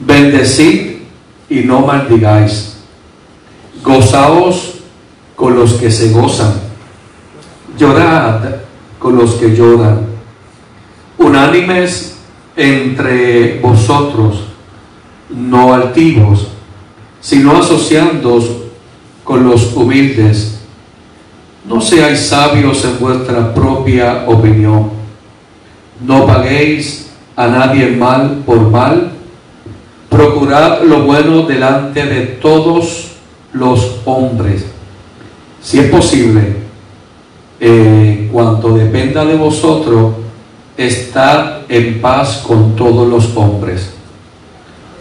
[0.00, 0.96] Bendecid
[1.48, 2.76] y no maldigáis.
[3.82, 4.80] Gozaos
[5.36, 6.52] con los que se gozan.
[7.78, 8.40] Llorad
[8.98, 10.06] con los que lloran.
[11.18, 12.16] Unánimes
[12.56, 14.44] entre vosotros,
[15.30, 16.48] no altivos,
[17.20, 18.50] sino asociándoos
[19.24, 20.60] con los humildes.
[21.66, 24.90] No seáis sabios en vuestra propia opinión.
[26.00, 29.12] No paguéis a nadie mal por mal.
[30.10, 33.12] Procurad lo bueno delante de todos
[33.52, 34.66] los hombres.
[35.62, 36.56] Si es posible,
[37.60, 40.14] eh, cuanto dependa de vosotros,
[40.76, 43.92] estad en paz con todos los hombres.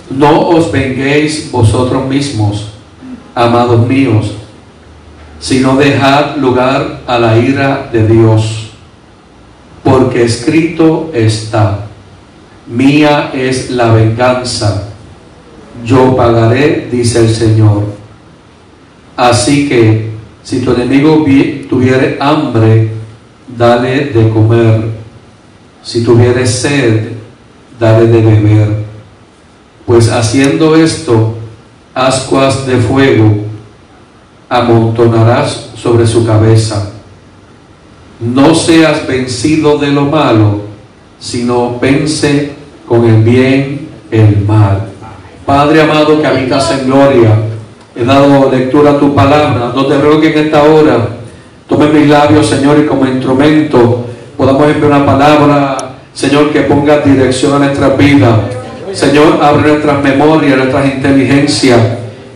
[0.10, 2.68] No os venguéis vosotros mismos,
[3.34, 4.34] amados míos,
[5.40, 8.72] sino dejad lugar a la ira de Dios,
[9.84, 11.88] porque escrito está,
[12.68, 14.89] mía es la venganza,
[15.86, 17.84] yo pagaré, dice el Señor.
[19.16, 20.10] Así que
[20.44, 21.26] si tu enemigo
[21.70, 22.92] tuviere hambre,
[23.58, 24.90] dale de comer.
[25.84, 27.12] Si tuviere sed,
[27.80, 28.84] dale de beber.
[29.86, 31.36] Pues haciendo esto,
[31.94, 33.50] ascuas de fuego
[34.50, 36.92] amontonarás sobre su cabeza.
[38.20, 40.62] No seas vencido de lo malo,
[41.20, 42.54] sino vence
[42.88, 44.89] con el bien el mal.
[45.50, 47.32] Padre amado que habitas en gloria,
[47.96, 51.08] he dado lectura a tu palabra, donde ruego que en esta hora
[51.68, 54.06] tome mis labios, Señor, y como instrumento
[54.38, 55.78] podamos enviar una palabra,
[56.14, 58.42] Señor, que ponga dirección a nuestra vida.
[58.94, 61.80] Señor, abre nuestras memorias, nuestras inteligencias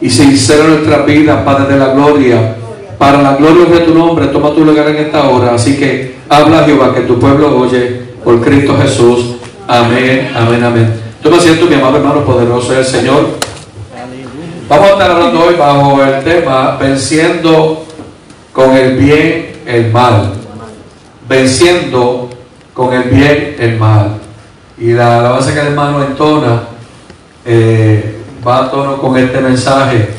[0.02, 2.55] y sincera nuestra vida, Padre de la gloria.
[2.98, 5.53] Para la gloria de tu nombre, toma tu lugar en esta hora.
[5.53, 9.36] Así que habla Jehová, que tu pueblo oye por Cristo Jesús.
[9.67, 11.02] Amén, amén, amén.
[11.23, 13.38] Toma asiento, mi amado hermano poderoso, el Señor.
[14.67, 17.85] Vamos a estar hablando hoy bajo el tema venciendo
[18.52, 20.33] con el bien el mal.
[21.30, 22.30] Venciendo
[22.73, 24.17] con el bien el mal.
[24.77, 26.64] Y la, base que el hermano entona
[27.45, 30.09] eh, va a tono con este mensaje.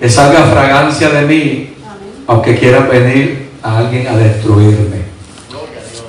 [0.00, 1.74] Que salga fragancia de mí,
[2.26, 4.99] aunque quiera venir a alguien a destruirme.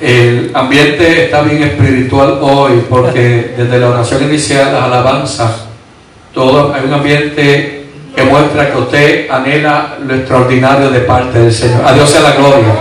[0.02, 5.68] El ambiente está bien espiritual hoy porque desde la oración inicial, la alabanza,
[6.34, 7.86] todo hay un ambiente
[8.16, 11.86] que muestra que usted anhela lo extraordinario de parte del Señor.
[11.86, 12.74] A Dios sea la gloria.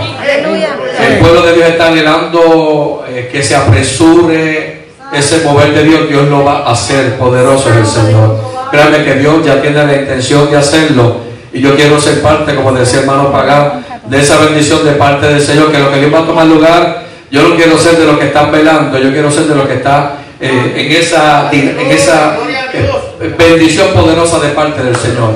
[0.99, 6.09] El pueblo de Dios está anhelando eh, que se apresure ese mover de Dios.
[6.09, 7.17] Dios lo va a hacer.
[7.17, 8.39] Poderoso es el Señor.
[8.71, 11.17] Créanme que Dios ya tiene la intención de hacerlo.
[11.53, 15.41] Y yo quiero ser parte, como decía hermano Pagán, de esa bendición de parte del
[15.41, 15.71] Señor.
[15.71, 18.25] Que lo que Dios va a tomar lugar yo no quiero ser de los que
[18.27, 22.37] están velando, yo quiero ser de los que están eh, en esa, en esa
[22.73, 25.35] eh, bendición poderosa de parte del Señor.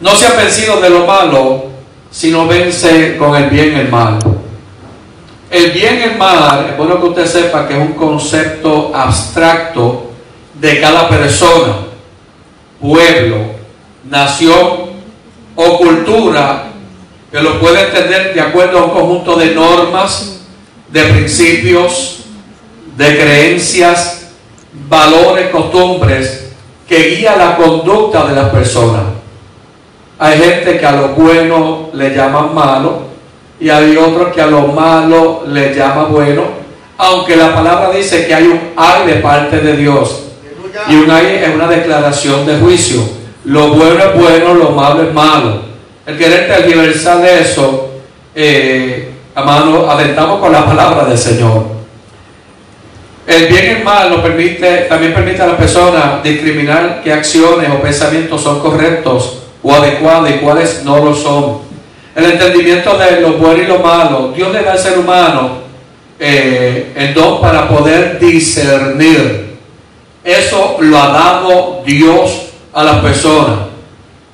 [0.00, 1.66] No se ha vencido de lo malo,
[2.10, 4.18] sino vence con el bien el mal.
[5.50, 10.10] El bien y el mal, es bueno que usted sepa que es un concepto abstracto
[10.54, 11.76] de cada persona,
[12.78, 13.38] pueblo,
[14.10, 14.90] nación
[15.56, 16.64] o cultura
[17.32, 20.37] que lo puede entender de acuerdo a un conjunto de normas,
[20.92, 22.24] de principios,
[22.96, 24.30] de creencias,
[24.88, 26.52] valores, costumbres
[26.88, 29.02] que guía la conducta de las personas.
[30.18, 33.02] Hay gente que a lo bueno le llaman malo
[33.60, 36.44] y hay otros que a lo malo le llaman bueno,
[36.96, 40.24] aunque la palabra dice que hay un ay de parte de Dios
[40.88, 43.00] y un ay es una declaración de juicio.
[43.44, 45.62] Lo bueno es bueno, lo malo es malo.
[46.06, 47.90] El querer tergiversar eso
[48.34, 49.07] eh,
[49.38, 51.62] Amado, adentramos con la palabra del Señor.
[53.24, 57.70] El bien y el mal nos permite, también permite a la persona discriminar qué acciones
[57.70, 61.58] o pensamientos son correctos o adecuados y cuáles no lo son.
[62.16, 64.32] El entendimiento de lo bueno y lo malo.
[64.34, 65.58] Dios le da al ser humano
[66.18, 69.56] eh, el don para poder discernir.
[70.24, 73.68] Eso lo ha dado Dios a las personas.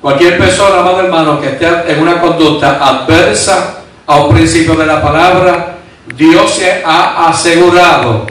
[0.01, 3.74] Cualquier persona, amado hermano, que esté en una conducta adversa
[4.07, 5.77] a un principio de la palabra,
[6.15, 8.27] Dios se ha asegurado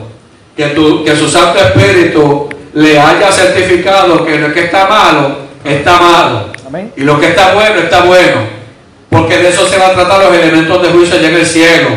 [0.55, 0.73] que,
[1.05, 6.55] que su Santo Espíritu le haya certificado que lo que está malo, está malo.
[6.95, 8.55] Y lo que está bueno, está bueno.
[9.09, 11.87] Porque de eso se van a tratar los elementos de juicio allá en el cielo.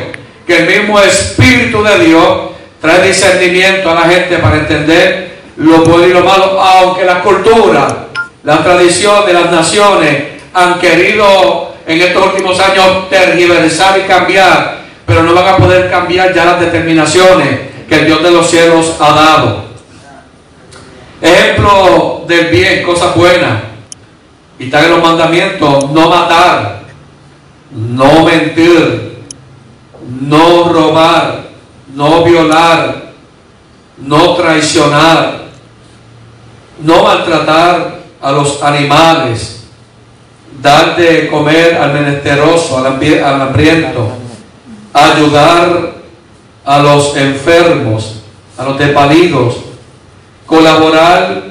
[0.46, 2.38] Que el mismo Espíritu de Dios
[2.81, 8.06] trae discernimiento a la gente para entender lo bueno y lo malo, aunque la cultura,
[8.44, 10.22] la tradición de las naciones
[10.54, 16.35] han querido en estos últimos años tergiversar y cambiar, pero no van a poder cambiar
[16.35, 19.64] ya las determinaciones que el Dios de los cielos ha dado.
[21.23, 23.62] Ejemplo del bien, cosas buenas.
[24.58, 26.82] Y están en los mandamientos, no matar,
[27.70, 29.23] no mentir,
[30.20, 31.44] no robar,
[31.94, 33.12] no violar,
[33.96, 35.44] no traicionar,
[36.82, 39.57] no maltratar a los animales,
[40.60, 44.10] dar de comer al menesteroso, al, al hambriento,
[44.93, 45.94] ayudar
[46.64, 48.22] a los enfermos,
[48.56, 49.56] a los desvalidos,
[50.46, 51.43] colaborar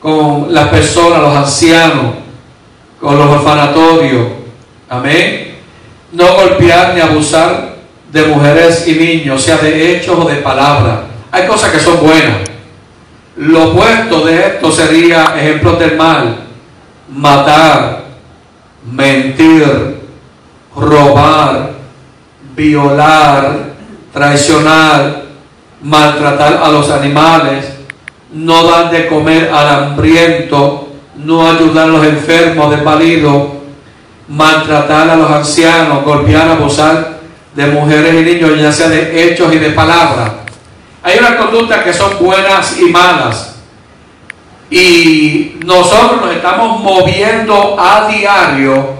[0.00, 2.14] con las personas, los ancianos,
[3.00, 4.26] con los orfanatorios,
[4.88, 5.58] amén.
[6.12, 7.76] No golpear ni abusar
[8.10, 11.00] de mujeres y niños, sea de hechos o de palabras.
[11.30, 12.38] Hay cosas que son buenas.
[13.36, 16.36] Lo opuesto de esto sería ejemplos del mal,
[17.08, 18.04] matar,
[18.84, 20.00] mentir,
[20.74, 21.70] robar,
[22.56, 23.74] violar,
[24.12, 25.22] traicionar,
[25.82, 27.66] maltratar a los animales,
[28.32, 33.48] no dar de comer al hambriento, no ayudar a los enfermos, desvalidos,
[34.28, 37.20] maltratar a los ancianos, golpear, abusar
[37.54, 40.32] de mujeres y niños, ya sea de hechos y de palabras.
[41.02, 43.49] Hay unas conductas que son buenas y malas.
[44.70, 48.90] Y nosotros nos estamos moviendo a diario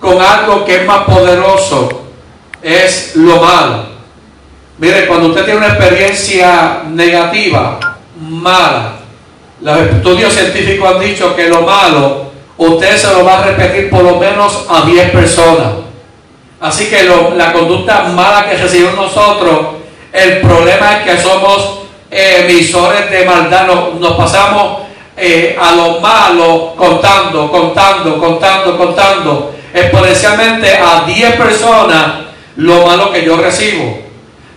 [0.00, 2.02] con algo que es más poderoso,
[2.62, 3.84] es lo malo.
[4.78, 7.78] Mire, cuando usted tiene una experiencia negativa,
[8.20, 8.92] mala,
[9.60, 14.02] los estudios científicos han dicho que lo malo, usted se lo va a repetir por
[14.04, 15.72] lo menos a 10 personas.
[16.60, 19.58] Así que lo- la conducta mala que recibimos nosotros,
[20.12, 24.87] el problema es que somos emisores de maldad, nos, nos pasamos
[25.18, 32.04] eh, a lo malo contando, contando, contando, contando, exponencialmente a 10 personas
[32.56, 33.98] lo malo que yo recibo.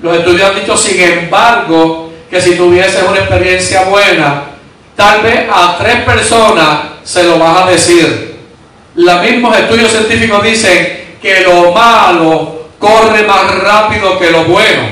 [0.01, 4.43] Los estudios han dicho, sin embargo, que si tuvieses una experiencia buena,
[4.95, 8.39] tal vez a tres personas se lo vas a decir.
[8.95, 14.83] Los mismos estudios científicos dicen que lo malo corre más rápido que lo bueno.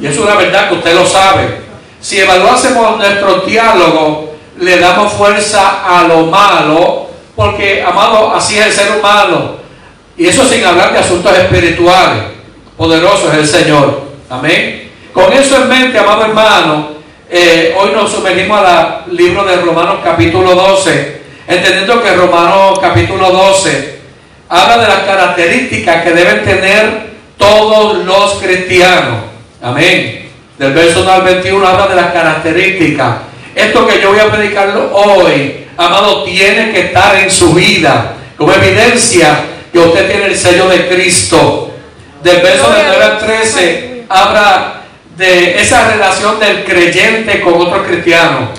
[0.00, 1.60] Y es una verdad que usted lo sabe.
[2.00, 4.27] Si evaluásemos nuestro diálogo,
[4.60, 9.56] le damos fuerza a lo malo, porque, amado, así es el ser humano.
[10.16, 12.24] Y eso sin hablar de asuntos espirituales.
[12.76, 14.02] Poderoso es el Señor.
[14.28, 14.90] Amén.
[15.12, 16.88] Con eso en mente, amado hermano,
[17.30, 23.98] eh, hoy nos sumergimos al libro de Romanos capítulo 12, entendiendo que Romanos capítulo 12
[24.48, 29.20] habla de las características que deben tener todos los cristianos.
[29.62, 30.30] Amén.
[30.58, 33.27] Del verso 1 al 21 habla de las características.
[33.58, 38.52] Esto que yo voy a predicarlo hoy, amado, tiene que estar en su vida como
[38.52, 39.40] evidencia
[39.72, 41.72] que usted tiene el sello de Cristo.
[42.22, 44.82] Del verso del 9 al 13 habla
[45.16, 48.50] de esa relación del creyente con otro cristiano.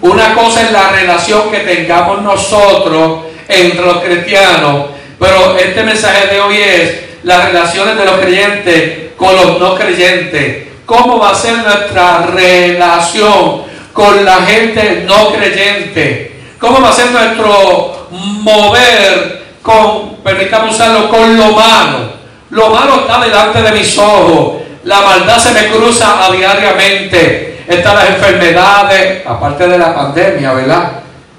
[0.00, 4.86] Una cosa es la relación que tengamos nosotros entre los cristianos,
[5.20, 10.66] pero este mensaje de hoy es las relaciones de los creyentes con los no creyentes.
[10.84, 13.68] ¿Cómo va a ser nuestra relación
[13.98, 16.40] con la gente no creyente?
[16.60, 22.12] ¿Cómo va a ser nuestro mover con, permítame usarlo, con lo malo?
[22.50, 24.62] Lo malo está delante de mis ojos.
[24.84, 27.64] La maldad se me cruza a diariamente.
[27.66, 30.92] Están las enfermedades, aparte de la pandemia, ¿verdad?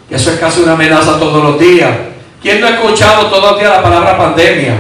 [0.10, 1.92] Eso es casi una amenaza todos los días.
[2.42, 4.74] ¿Quién no ha escuchado todos los días la palabra pandemia?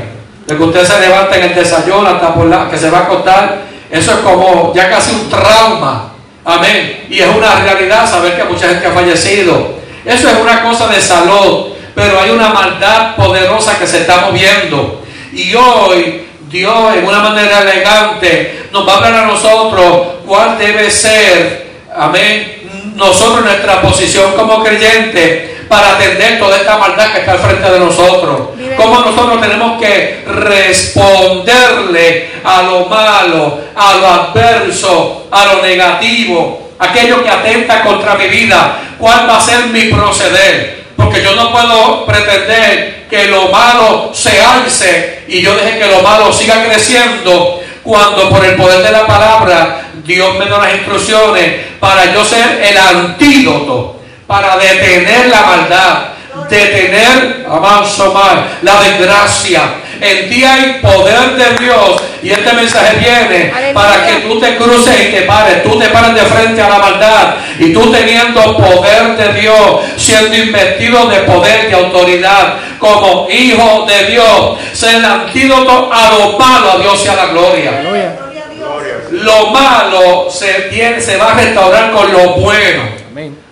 [0.45, 3.01] De que usted se levanta en el desayuno hasta por la que se va a
[3.03, 3.57] acostar.
[3.89, 6.08] Eso es como ya casi un trauma.
[6.49, 7.05] Amén.
[7.09, 9.79] Y es una realidad saber que mucha gente ha fallecido.
[10.03, 11.73] Eso es una cosa de salud.
[11.93, 15.03] Pero hay una maldad poderosa que se está moviendo.
[15.33, 20.89] Y hoy Dios en una manera elegante nos va a hablar a nosotros cuál debe
[20.89, 27.39] ser, amén, nosotros nuestra posición como creyentes para atender toda esta maldad que está al
[27.39, 28.49] frente de nosotros.
[28.75, 37.23] Cómo nosotros tenemos que responderle a lo malo, a lo adverso, a lo negativo, aquello
[37.23, 38.79] que atenta contra mi vida.
[38.97, 40.79] ¿Cuál va a ser mi proceder?
[40.97, 46.01] Porque yo no puedo pretender que lo malo se alce y yo deje que lo
[46.01, 51.65] malo siga creciendo cuando por el poder de la palabra Dios me da las instrucciones
[51.79, 53.98] para yo ser el antídoto,
[54.29, 55.97] para detener la maldad,
[56.47, 59.61] detener, avanzo mal, la desgracia.
[59.99, 63.73] En ti hay poder de Dios y este mensaje viene Aleluya.
[63.73, 66.77] para que tú te cruces y te pares, tú te pares de frente a la
[66.77, 73.87] maldad y tú teniendo poder de Dios, siendo investido de poder y autoridad como hijo
[73.87, 77.79] de Dios, ser el antídoto a lo malo, a Dios sea la gloria.
[77.79, 78.15] Aleluya.
[79.09, 82.98] Lo malo se, tiene, se va a restaurar con lo bueno.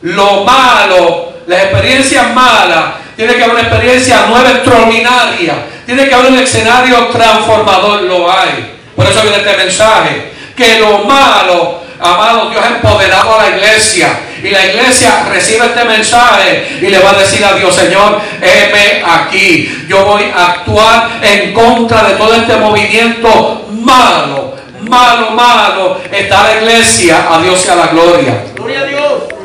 [0.02, 5.54] Lo malo las experiencias malas, tiene que haber una experiencia nueva, extraordinaria.
[5.86, 8.80] Tiene que haber un escenario transformador, lo hay.
[8.96, 10.34] Por eso viene este mensaje.
[10.56, 14.10] Que lo malo, amado, Dios ha empoderado a la iglesia.
[14.44, 19.04] Y la iglesia recibe este mensaje y le va a decir a Dios, Señor, heme
[19.06, 19.86] aquí.
[19.88, 24.54] Yo voy a actuar en contra de todo este movimiento malo.
[24.82, 26.02] Malo, malo.
[26.12, 27.26] Está la iglesia.
[27.32, 28.44] A Dios sea la gloria.
[28.56, 29.37] Gloria a Dios.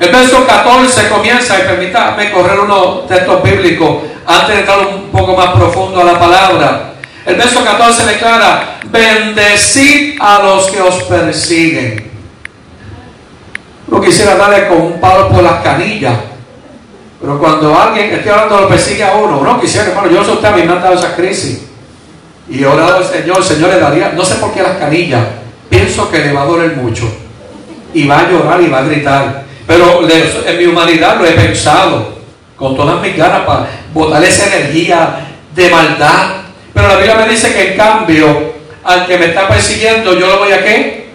[0.00, 5.36] El verso 14 comienza, y permítame correr unos textos bíblicos antes de entrar un poco
[5.36, 6.94] más profundo a la palabra.
[7.24, 12.10] El verso 14 declara, bendecid a los que os persiguen.
[13.86, 16.14] No quisiera darle con un palo por las canillas.
[17.20, 20.48] Pero cuando alguien, estoy hablando, lo persigue a uno, no quisiera, hermano, yo sé usted,
[20.48, 21.62] a mí me han dado esa crisis.
[22.48, 25.24] Y he orado al Señor, el Señor le daría, no sé por qué las canillas,
[25.70, 27.04] pienso que le va a doler mucho.
[27.94, 29.44] Y va a llorar y va a gritar.
[29.66, 30.08] Pero
[30.46, 32.18] en mi humanidad lo he pensado
[32.56, 35.16] con todas mis ganas para botar esa energía
[35.54, 36.42] de maldad.
[36.72, 38.54] Pero la Biblia me dice que en cambio,
[38.84, 41.10] al que me está persiguiendo, yo lo voy a qué?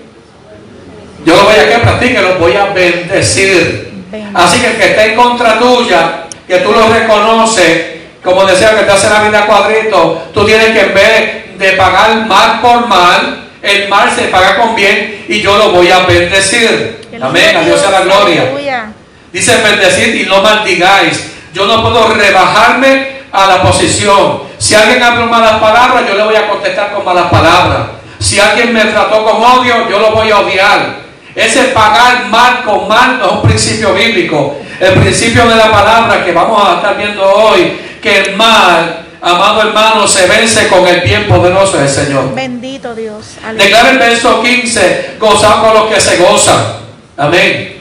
[1.25, 1.77] Yo lo voy a qué?
[1.80, 3.88] Practique, lo voy a bendecir.
[4.34, 8.84] Así que el que esté en contra tuya, que tú lo reconoces, como decía que
[8.84, 13.48] te hace la vida cuadrito, tú tienes que en vez de pagar mal por mal,
[13.62, 17.07] el mal se paga con bien y yo lo voy a bendecir.
[17.22, 18.92] Amén, a Dios sea la gloria.
[19.32, 21.32] Dice bendecir y no maldigáis.
[21.54, 24.42] Yo no puedo rebajarme a la posición.
[24.58, 27.88] Si alguien habla malas palabras, yo le voy a contestar con malas palabras.
[28.20, 31.08] Si alguien me trató con odio, yo lo voy a odiar.
[31.36, 34.58] Ese pagar mal con mal no es un principio bíblico.
[34.80, 39.62] El principio de la palabra que vamos a estar viendo hoy, que el mal amado
[39.62, 42.34] hermano, se vence con el bien poderoso del Señor.
[42.34, 43.36] Bendito Dios.
[43.56, 46.87] Declara el verso 15, gozad con los que se gozan.
[47.18, 47.78] Amén.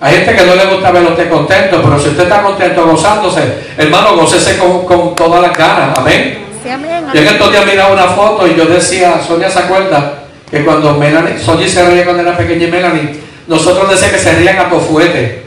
[0.00, 3.40] Hay gente que no le gusta verlo usted contento, pero si usted está contento gozándose,
[3.76, 5.96] hermano, gócese con, con todas las ganas.
[5.98, 6.46] Amén.
[6.62, 10.24] Sí, amén, Yo en estos días miraba una foto y yo decía, Sonia se acuerda
[10.50, 14.36] que cuando Melanie, Sonia se reía cuando era pequeña y Melanie, nosotros decíamos que se
[14.36, 15.44] rían a tofuete,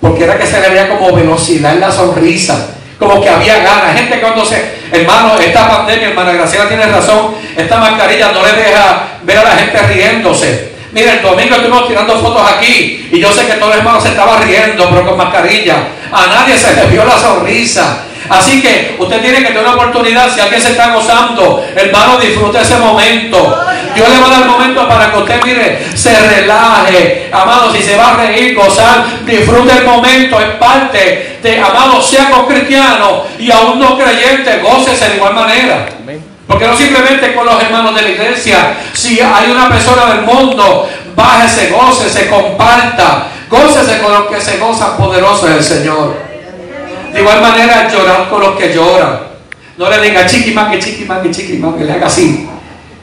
[0.00, 3.94] porque era que se le veía como velocidad en la sonrisa como que había ganas.
[3.94, 9.08] Gente cuando se, hermano, esta pandemia, hermana Graciela tiene razón, esta mascarilla no le deja
[9.22, 10.75] ver a la gente riéndose.
[10.96, 14.08] Mira, el domingo estuvimos tirando fotos aquí y yo sé que todos los hermanos se
[14.08, 15.88] estaban riendo, pero con mascarilla.
[16.10, 17.98] A nadie se le vio la sonrisa.
[18.30, 22.62] Así que usted tiene que tener una oportunidad, si alguien se está gozando, hermano, disfrute
[22.62, 23.62] ese momento.
[23.94, 27.28] Dios le va a dar momento para que usted, mire, se relaje.
[27.30, 32.30] Amado, si se va a reír, gozar, disfrute el momento, es parte de, amado, sea
[32.30, 35.88] con cristiano y aún no creyente, gócese de igual manera.
[36.46, 40.88] Porque no simplemente con los hermanos de la iglesia, si hay una persona del mundo,
[41.14, 46.14] bájese, gócese, comparta, gócese con los que se gozan poderosos del Señor.
[47.12, 49.18] De igual manera, llorar con los que lloran.
[49.76, 52.48] No le diga chiquimangue, chiquimangue, chiquimangue, le haga así.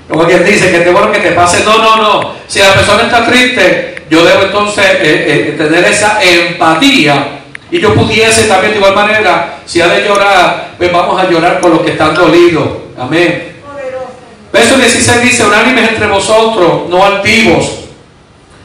[0.08, 1.64] Como quien dice, que te bueno que te pase.
[1.64, 2.32] No, no, no.
[2.48, 7.43] Si la persona está triste, yo debo entonces eh, eh, tener esa empatía.
[7.74, 11.60] Y yo pudiese también de igual manera, si ha de llorar, pues vamos a llorar
[11.60, 12.68] con los que están dolidos.
[12.96, 13.52] Amén.
[14.52, 17.80] Verso 16 dice, unánimes entre vosotros, no altivos,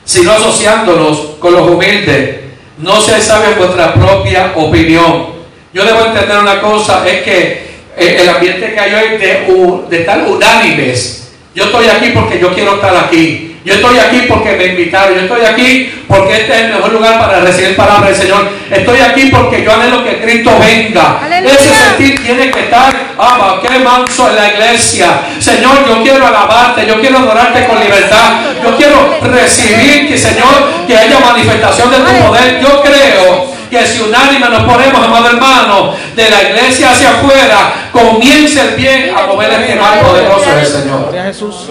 [0.04, 2.40] sino asociándonos con los humildes.
[2.76, 5.28] No se sabe vuestra propia opinión.
[5.72, 10.00] Yo debo entender una cosa, es que eh, el ambiente que hay hoy de, de
[10.00, 11.32] estar unánimes.
[11.54, 13.48] Yo estoy aquí porque yo quiero estar aquí.
[13.68, 15.14] Yo estoy aquí porque me invitaron.
[15.14, 18.48] Yo estoy aquí porque este es el mejor lugar para recibir palabra del Señor.
[18.70, 21.20] Estoy aquí porque yo anhelo que Cristo venga.
[21.44, 25.20] Ese sentir tiene que estar, ama, qué manso en la iglesia.
[25.38, 28.40] Señor, yo quiero alabarte, yo quiero adorarte con libertad.
[28.64, 32.60] Yo quiero recibir que, Señor, que haya manifestación de tu poder.
[32.62, 38.62] Yo creo que si unánime nos ponemos, amado hermano, de la iglesia hacia afuera, comience
[38.62, 41.12] el bien a mover el mal poderoso del Señor.
[41.12, 41.68] Jesús.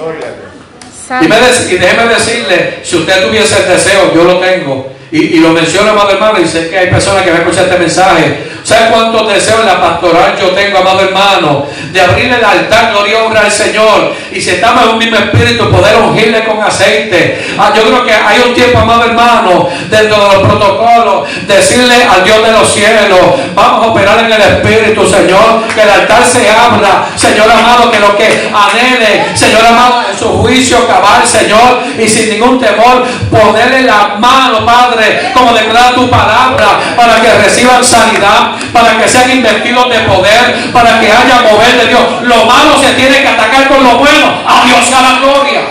[1.21, 5.91] Y, y déjeme decirle, si usted tuviese el deseo, yo lo tengo, y, lo menciono,
[5.91, 8.37] amado hermano, y sé que hay personas que van a escuchar este mensaje.
[8.67, 11.67] ¿Sabe cuántos deseos en la pastoral yo tengo, amado hermano?
[11.93, 14.13] De abrir el altar, gloria honra al Señor.
[14.29, 17.47] Y si estamos en un mismo espíritu, poder ungirle con aceite.
[17.57, 22.25] Ah, yo creo que hay un tiempo, amado hermano, dentro de los protocolos, decirle al
[22.25, 23.19] Dios de los cielos,
[23.55, 25.63] vamos a operar en el espíritu, Señor.
[25.73, 30.27] Que el altar se abra, Señor amado, que lo que anhele, Señor amado, en su
[30.39, 31.83] juicio cabal, Señor.
[31.97, 37.83] Y sin ningún temor, ponerle la mano, Padre como declara tu palabra, para que reciban
[37.83, 42.03] sanidad, para que sean investidos de poder, para que haya mover de Dios.
[42.23, 44.43] Lo malo se tiene que atacar con lo bueno.
[44.47, 45.61] A Dios a la gloria.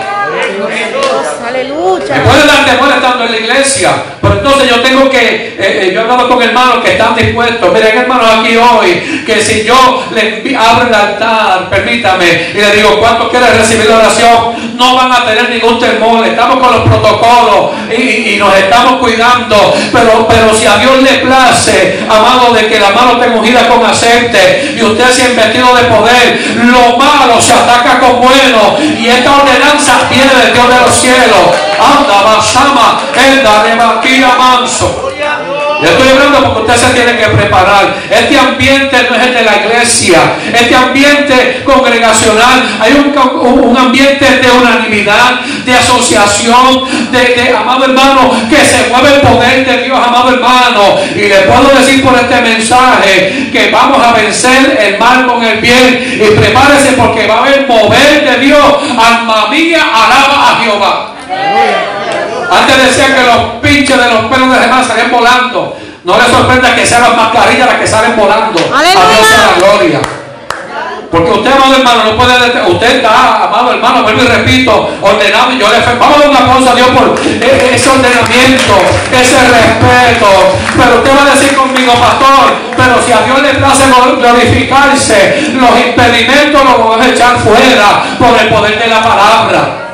[1.47, 2.15] Aleluya.
[2.15, 2.65] Me puede dar
[3.67, 7.15] iglesia, pero entonces yo tengo que, eh, eh, yo he hablado con hermanos que están
[7.15, 7.73] dispuestos.
[7.73, 12.99] Miren, hermanos aquí hoy, que si yo le abro el altar, permítame, y le digo,
[12.99, 14.77] ¿cuántos quieren recibir la oración?
[14.77, 16.27] No van a tener ningún temor.
[16.27, 19.75] Estamos con los protocolos y, nos estamos cuidando.
[19.93, 23.85] Pero, pero si a Dios le place, amado, de que la mano esté ungida con
[23.85, 28.77] aceite y usted se ha investido de poder, lo malo se ataca con bueno.
[28.99, 31.76] Y esta ordenanza viene del Dios de los cielos.
[31.79, 35.07] Anda, basama, enda, rebaquía, manso.
[35.83, 37.95] Estoy hablando porque usted se tiene que preparar.
[38.11, 40.19] Este ambiente no es el de la iglesia.
[40.53, 42.79] Este ambiente congregacional.
[42.81, 43.15] Hay un,
[43.63, 49.67] un ambiente de unanimidad, de asociación, de, de, amado hermano, que se mueve el poder
[49.67, 50.99] de Dios, amado hermano.
[51.15, 55.61] Y le puedo decir por este mensaje que vamos a vencer el mal con el
[55.61, 56.21] bien.
[56.23, 58.65] Y prepárese porque va a haber poder de Dios.
[58.99, 61.16] Alma mía, alaba a Jehová.
[62.51, 65.77] Antes decía que los pinches de los pelos de demás salían volando.
[66.05, 68.61] No le sorprenda que sean las mascarillas las que salen volando.
[68.73, 70.01] A Dios sea la gloria.
[71.11, 72.71] Porque usted, amado hermano, no puede.
[72.71, 75.53] Usted está, amado hermano, vuelvo y repito, ordenado.
[75.53, 78.75] Yo le vamos a dar un aplauso a Dios por e, ese ordenamiento,
[79.13, 80.29] ese respeto.
[80.77, 83.85] Pero usted va a decir conmigo, pastor, pero si a Dios le place
[84.19, 89.86] glorificarse, los impedimentos los vamos a echar fuera por el poder de la palabra.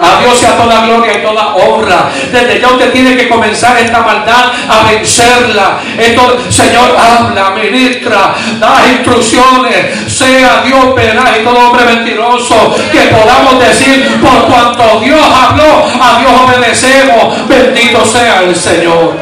[0.00, 2.10] A Dios sea toda gloria y toda honra.
[2.30, 5.78] Desde ya usted tiene que comenzar esta maldad a vencerla.
[5.98, 10.12] Esto, Señor, habla, ministra, da instrucciones.
[10.12, 12.76] Sea Dios penal y todo hombre mentiroso.
[12.92, 17.48] Que podamos decir, por cuanto Dios habló, a Dios obedecemos.
[17.48, 19.14] Bendito sea el Señor.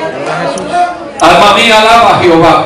[1.21, 2.65] Alma mía, alaba a Jehová.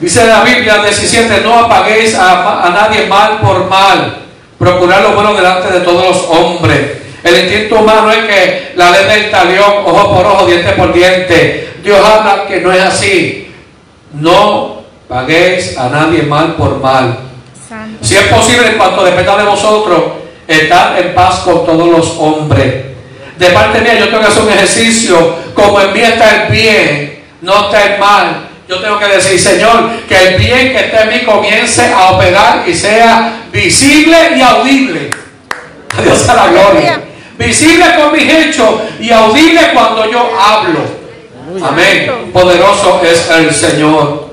[0.00, 4.29] Dice la Biblia 17, no apaguéis a nadie mal por mal
[4.60, 6.98] procurar lo bueno delante de todos los hombres.
[7.24, 11.70] El instinto humano es que la ley del talión, ojo por ojo, diente por diente.
[11.82, 13.50] Dios habla que no es así.
[14.12, 17.20] No paguéis a nadie mal por mal.
[18.02, 20.02] Si es posible, en cuanto dependa de vosotros,
[20.46, 22.84] estar en paz con todos los hombres.
[23.38, 25.36] De parte mía, yo tengo que hacer un ejercicio.
[25.54, 29.90] Como en mí está el bien, no está el mal yo tengo que decir, Señor,
[30.08, 35.10] que el bien que está en mí comience a operar y sea visible y audible.
[35.98, 37.00] A Dios a la gloria.
[37.36, 38.68] Visible con mis hechos
[39.00, 40.78] y audible cuando yo hablo.
[41.66, 42.30] Amén.
[42.32, 44.30] Poderoso es el Señor.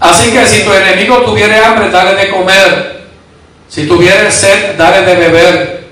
[0.00, 3.08] Así que si tu enemigo tuviera hambre, dale de comer.
[3.68, 5.84] Si tuviera sed, dale de beber.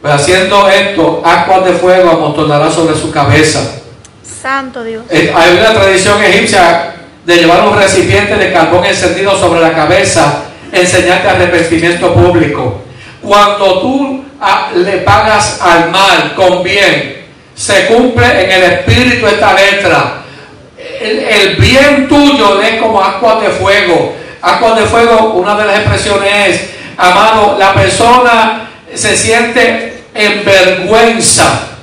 [0.00, 3.78] Pues haciendo esto, aguas de fuego amontonará sobre su cabeza.
[4.40, 5.04] Santo Dios.
[5.10, 10.44] Eh, hay una tradición egipcia de llevar un recipiente de carbón encendido sobre la cabeza,
[10.72, 12.82] enseñarte arrepentimiento público.
[13.20, 19.52] Cuando tú ah, le pagas al mal con bien, se cumple en el espíritu esta
[19.54, 20.22] letra.
[21.00, 24.14] El, bien tuyo es como agua de fuego.
[24.40, 31.77] Agua de fuego, una de las expresiones es, amado, la persona se siente en vergüenza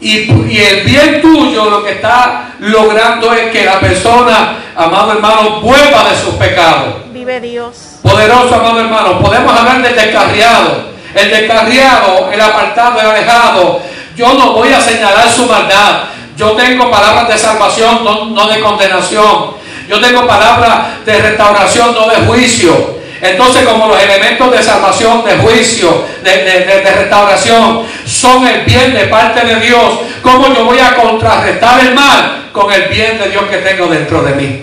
[0.00, 6.04] y, el bien tuyo lo que está logrando es que la persona, amado hermano, vuelva
[6.08, 7.12] de sus pecados.
[7.12, 7.98] Vive Dios.
[8.02, 9.20] Poderoso, amado hermano.
[9.20, 10.90] Podemos hablar del descarriado.
[11.14, 13.80] El descarriado, el apartado, el alejado.
[14.16, 16.04] Yo no voy a señalar su maldad.
[16.36, 19.54] Yo tengo palabras de salvación, no, no de condenación.
[19.88, 22.99] Yo tengo palabras de restauración, no de juicio.
[23.22, 29.46] Entonces, como los elementos de salvación, de juicio, de, restauración, son el bien de parte
[29.46, 33.58] de Dios, ¿cómo yo voy a contrarrestar el mal con el bien de Dios que
[33.58, 34.62] tengo dentro de mí?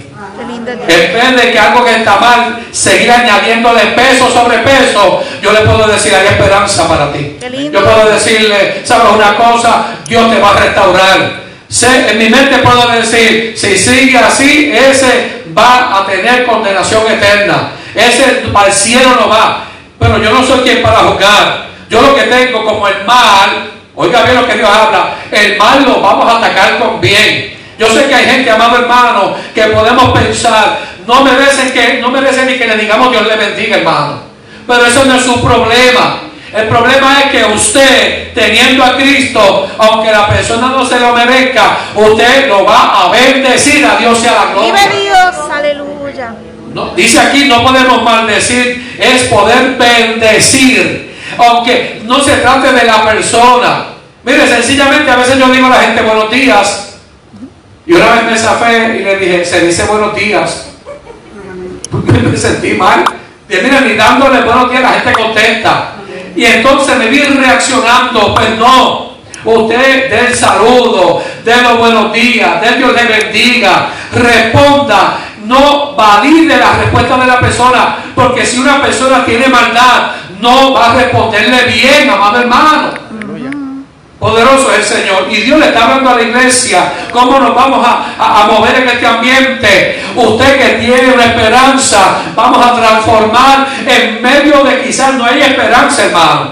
[0.88, 5.62] En vez de que algo que está mal, seguir añadiéndole peso sobre peso, yo le
[5.62, 7.38] puedo decir, hay esperanza para ti.
[7.72, 9.86] Yo puedo decirle, ¿sabes una cosa?
[10.08, 11.48] Dios te va a restaurar.
[12.10, 17.72] En mi mente puedo decir, si sigue así, ese va a tener condenación eterna.
[17.96, 19.64] Ese para el cielo no va.
[20.00, 21.68] Pero yo no soy quien para juzgar.
[21.90, 25.84] Yo lo que tengo como el mal, oiga bien lo que Dios habla, el mal
[25.84, 27.58] lo vamos a atacar con bien.
[27.80, 32.46] Yo sé que hay gente, amado hermano, que podemos pensar, no merece que, no merece
[32.46, 34.22] ni que le digamos Dios le bendiga, hermano.
[34.68, 36.22] Pero eso no es su problema.
[36.54, 41.78] El problema es que usted, teniendo a Cristo, aunque la persona no se lo merezca,
[41.94, 43.86] usted lo va a bendecir.
[43.86, 44.74] A Dios sea la gloria.
[44.74, 45.47] Vive Dios,
[46.82, 51.16] aleluya dice aquí, no podemos maldecir, es poder bendecir.
[51.38, 53.86] Aunque no se trate de la persona.
[54.24, 56.96] Mire, sencillamente a veces yo digo a la gente buenos días.
[57.86, 60.68] Y una vez me zafé y le dije, se dice buenos días.
[61.92, 63.06] me sentí mal.
[63.50, 65.94] Y mira, ni dándole buenos días, la gente contesta.
[66.36, 69.08] Y entonces me vi reaccionando, pues no.
[69.46, 75.27] Usted dé el saludo, dé los buenos días, dé Dios le bendiga, responda.
[75.48, 80.92] No valide la respuesta de la persona, porque si una persona tiene maldad, no va
[80.92, 82.92] a responderle bien, amado hermano.
[84.20, 85.28] Poderoso es el Señor.
[85.30, 88.90] Y Dios le está hablando a la iglesia cómo nos vamos a, a, mover en
[88.90, 90.04] este ambiente.
[90.16, 96.06] Usted que tiene una esperanza, vamos a transformar en medio de quizás no hay esperanza,
[96.06, 96.52] hermano.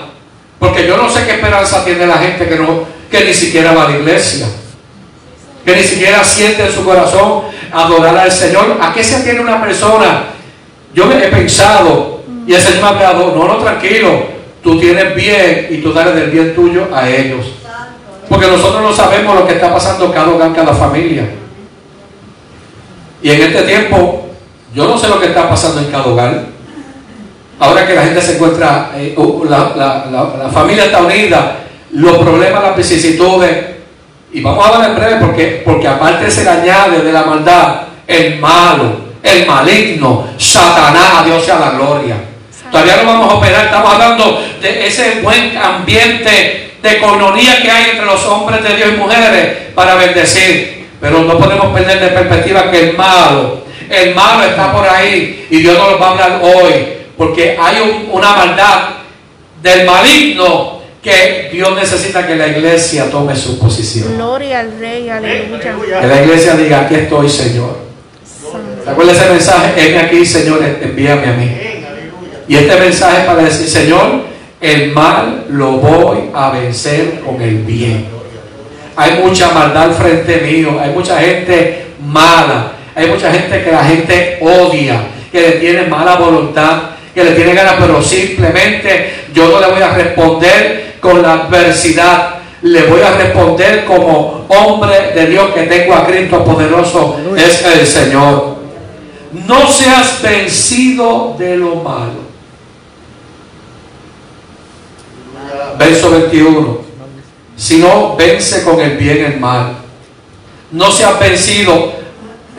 [0.58, 3.86] Porque yo no sé qué esperanza tiene la gente que, no, que ni siquiera va
[3.86, 4.46] a la iglesia.
[5.66, 8.78] Que ni siquiera siente en su corazón adorar al Señor.
[8.82, 10.26] ¿A qué se tiene una persona?
[10.94, 14.36] Yo me he pensado y el Señor me ha no, no, tranquilo
[14.66, 17.46] tú tienes bien y tú dale del bien tuyo a ellos.
[18.28, 21.30] Porque nosotros no sabemos lo que está pasando cada hogar, cada familia.
[23.22, 24.28] Y en este tiempo,
[24.74, 26.46] yo no sé lo que está pasando en cada hogar.
[27.60, 31.58] Ahora que la gente se encuentra, eh, uh, la, familia está unida,
[31.92, 33.75] los problemas, las vicisitudes,
[34.36, 37.84] y vamos a hablar en breve porque, porque aparte se le añade de la maldad
[38.06, 42.18] el malo, el maligno, Satanás, a Dios sea la gloria.
[42.70, 47.92] Todavía no vamos a operar, estamos hablando de ese buen ambiente de economía que hay
[47.92, 50.90] entre los hombres de Dios y mujeres para bendecir.
[51.00, 55.60] Pero no podemos perder de perspectiva que el malo, el malo está por ahí y
[55.60, 56.74] Dios no lo va a hablar hoy,
[57.18, 58.80] porque hay una maldad
[59.62, 60.75] del maligno
[61.06, 64.16] que Dios necesita que la iglesia tome su posición.
[64.16, 66.02] Gloria al Rey, aleluya.
[66.02, 67.78] Que la iglesia diga, aquí estoy, Señor.
[68.88, 69.74] ¿Recuerda ese mensaje?
[69.78, 71.52] Heme aquí, Señor, envíame a mí.
[72.48, 74.24] Y este mensaje para decir, Señor,
[74.60, 78.08] el mal lo voy a vencer con el bien.
[78.96, 83.84] Hay mucha maldad al frente mío, hay mucha gente mala, hay mucha gente que la
[83.84, 86.82] gente odia, que le tiene mala voluntad,
[87.14, 92.36] que le tiene ganas, pero simplemente yo no le voy a responder con la adversidad,
[92.64, 97.86] le voy a responder como hombre de Dios que tengo a Cristo poderoso, es el
[97.86, 98.56] Señor.
[99.48, 102.26] No seas vencido de lo malo
[105.78, 106.86] verso 21.
[107.58, 109.78] Si no, vence con el bien el mal.
[110.72, 111.94] No se ha vencido.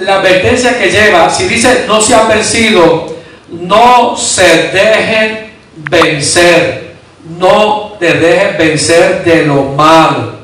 [0.00, 3.16] La advertencia que lleva, si dice no se ha vencido,
[3.48, 5.52] no se dejen
[5.90, 6.96] vencer.
[7.38, 10.36] No te dejen vencer de lo malo.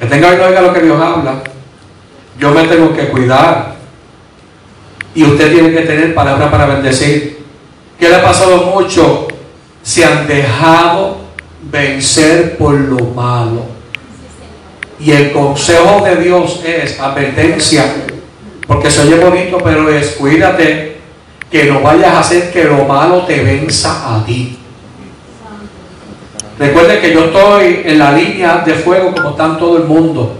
[0.00, 1.42] Que tenga que oiga lo que Dios habla.
[2.38, 3.76] Yo me tengo que cuidar.
[5.14, 7.44] Y usted tiene que tener palabra para bendecir.
[7.98, 9.28] ¿Qué le ha pasado mucho?
[9.88, 11.16] se han dejado
[11.62, 13.62] vencer por lo malo.
[15.00, 17.86] Y el consejo de Dios es advertencia,
[18.66, 20.98] porque se oye bonito, pero es cuídate
[21.50, 24.58] que no vayas a hacer que lo malo te venza a ti.
[26.58, 30.38] Recuerde que yo estoy en la línea de fuego como está todo el mundo.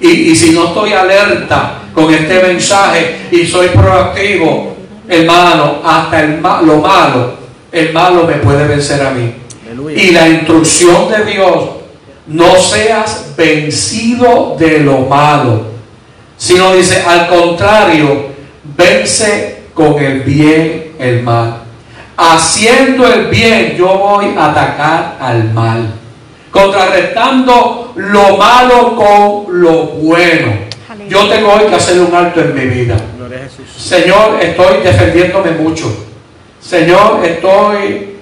[0.00, 4.74] Y, y si no estoy alerta con este mensaje y soy proactivo,
[5.08, 9.34] hermano, hasta el, lo malo el malo me puede vencer a mí.
[9.96, 11.70] Y la instrucción de Dios,
[12.28, 15.62] no seas vencido de lo malo,
[16.36, 18.26] sino dice, al contrario,
[18.76, 21.63] vence con el bien el mal.
[22.16, 25.86] Haciendo el bien, yo voy a atacar al mal,
[26.50, 30.52] contrarrestando lo malo con lo bueno.
[31.08, 32.96] Yo tengo hoy que hacer un alto en mi vida.
[33.76, 35.92] Señor, estoy defendiéndome mucho
[36.64, 38.16] Señor, estoy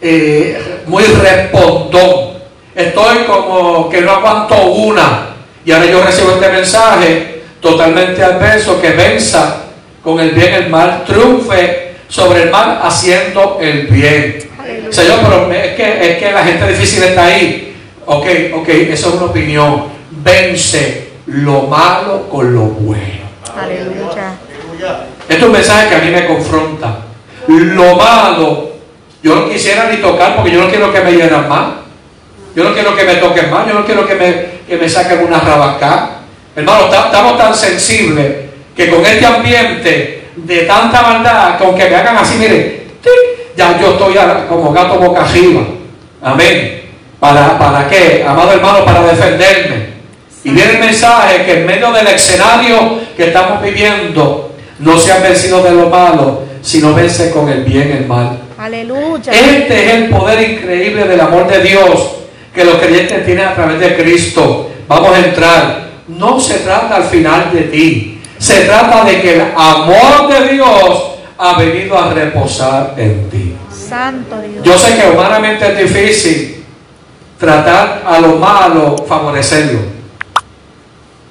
[0.00, 2.38] eh, muy respondón.
[2.74, 5.30] Estoy como que no aguanto una.
[5.64, 9.62] Y ahora yo recibo este mensaje totalmente adverso que venza
[10.04, 14.38] con el bien el mal, triunfe sobre el mal haciendo el bien.
[14.90, 17.76] Señor, pero es que, es que la gente difícil está ahí.
[18.06, 19.84] Ok, ok, eso es una opinión.
[20.10, 23.28] Vence lo malo con lo bueno.
[23.56, 24.34] Aleluya.
[25.22, 27.08] Este es un mensaje que a mí me confronta
[27.48, 28.72] lo malo,
[29.22, 31.68] yo no quisiera ni tocar porque yo no quiero que me hieran más.
[32.54, 35.20] Yo no quiero que me toquen más, yo no quiero que me, que me saquen
[35.24, 36.18] una rabacá.
[36.56, 42.18] Hermano, estamos tan sensibles que con este ambiente de tanta maldad, con que me hagan
[42.18, 42.86] así, mire,
[43.56, 44.14] ya yo estoy
[44.48, 45.62] como gato boca arriba.
[46.22, 46.82] Amén.
[47.18, 48.24] ¿Para, ¿Para qué?
[48.26, 49.88] Amado hermano, para defenderme.
[50.44, 55.22] Y viene el mensaje que en medio del escenario que estamos viviendo, no se han
[55.22, 58.38] vencido de lo malo, sino vence con el bien el mal.
[58.56, 59.32] Aleluya.
[59.32, 62.10] Este es el poder increíble del amor de Dios
[62.54, 64.70] que los creyentes tienen a través de Cristo.
[64.86, 65.88] Vamos a entrar.
[66.08, 68.17] No se trata al final de ti.
[68.38, 73.54] Se trata de que el amor de Dios ha venido a reposar en ti.
[73.72, 74.64] Santo Dios.
[74.64, 76.54] Yo sé que humanamente es difícil.
[77.38, 79.78] tratar a lo malo, favorecerlo.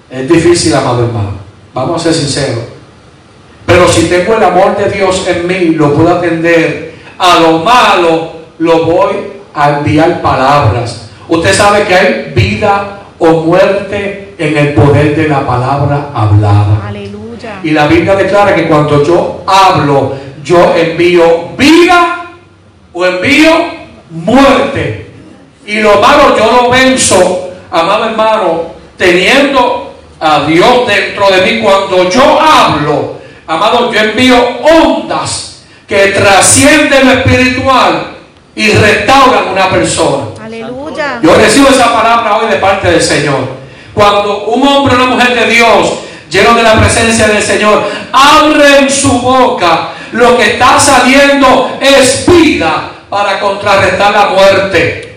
[0.09, 1.37] Es difícil, amado hermano.
[1.73, 2.63] Vamos a ser sinceros.
[3.65, 6.95] Pero si tengo el amor de Dios en mí, lo puedo atender.
[7.19, 9.15] A lo malo, lo voy
[9.53, 11.09] a enviar palabras.
[11.27, 16.87] Usted sabe que hay vida o muerte en el poder de la palabra hablada.
[16.87, 17.59] Aleluya.
[17.63, 22.25] Y la Biblia declara que cuando yo hablo, yo envío vida
[22.93, 23.51] o envío
[24.09, 25.11] muerte.
[25.65, 28.61] Y lo malo yo lo venzo, amado hermano,
[28.97, 31.61] teniendo a Dios dentro de mí.
[31.61, 38.13] Cuando yo hablo, amado, yo envío ondas que trascienden lo espiritual
[38.55, 40.25] y restauran una persona.
[40.43, 41.19] Aleluya.
[41.21, 43.56] Yo recibo esa palabra hoy de parte del Señor.
[43.97, 45.93] Cuando un hombre o una mujer de Dios,
[46.29, 47.81] lleno de la presencia del Señor,
[48.13, 55.15] abre en su boca, lo que está saliendo es vida para contrarrestar la muerte.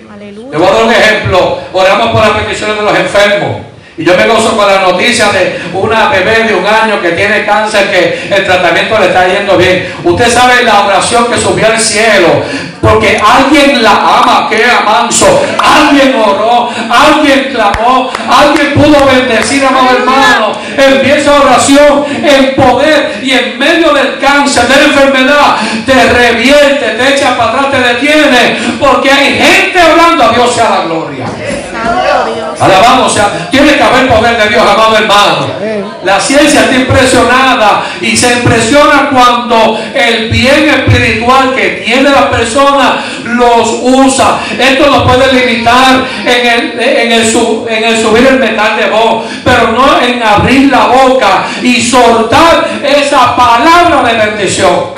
[0.50, 1.58] Le voy a dar un ejemplo.
[1.74, 3.69] Oramos por las peticiones de los enfermos.
[4.00, 7.44] Y yo me gozo con la noticia de una bebé de un año que tiene
[7.44, 9.92] cáncer, que el tratamiento le está yendo bien.
[10.02, 12.42] Usted sabe la oración que subió al cielo,
[12.80, 15.42] porque alguien la ama, que amanso.
[15.62, 20.52] Alguien oró, alguien clamó, alguien pudo bendecir, amado hermano.
[20.78, 27.14] Empieza oración en poder y en medio del cáncer, de la enfermedad, te revierte, te
[27.14, 31.26] echa para atrás, te detiene, porque hay gente orando a Dios sea la gloria.
[32.60, 35.48] Alabamos, o sea, tiene que haber poder de Dios, amado hermano.
[36.04, 42.96] La ciencia está impresionada y se impresiona cuando el bien espiritual que tiene la persona
[43.24, 44.40] los usa.
[44.58, 47.22] Esto lo puede limitar en el, en el,
[47.68, 52.68] en el subir el metal de voz, pero no en abrir la boca y soltar
[52.82, 54.94] esa palabra de bendición.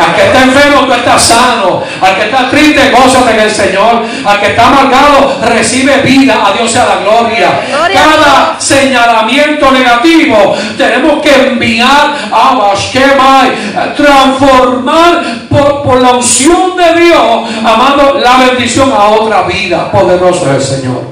[0.00, 1.82] Al que está enfermo, tú estás sano.
[2.00, 4.02] Al que está triste, gózate en el Señor.
[4.24, 6.46] Al que está amargado, recibe vida.
[6.46, 7.60] A Dios sea la gloria.
[7.92, 13.50] Cada señalamiento negativo tenemos que enviar a Bashkemai,
[13.96, 19.90] transformar por, por la unción de Dios, amando la bendición a otra vida.
[19.90, 21.02] Poderoso es el Señor.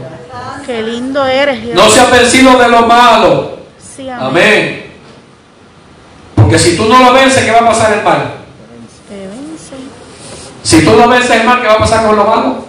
[0.66, 1.74] Qué lindo eres, Dios.
[1.74, 3.58] No se ha vencido de lo malo.
[3.78, 4.26] Sí, amén.
[4.28, 4.90] Amén.
[6.36, 8.39] Porque si tú no lo vences, ¿qué va a pasar el mal?
[10.70, 12.64] Si tú no vences el mal, ¿qué va a pasar con lo malo?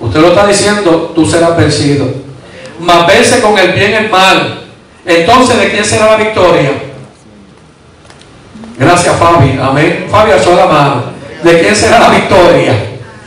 [0.00, 2.06] Usted lo está diciendo, tú serás vencido.
[2.78, 4.62] Mas vence con el bien el mal.
[5.04, 6.70] Entonces, ¿de quién será la victoria?
[8.78, 9.60] Gracias, Fabi.
[9.62, 10.06] Amén.
[10.10, 11.02] Fabi alzó la mano.
[11.42, 12.72] ¿De quién será la victoria?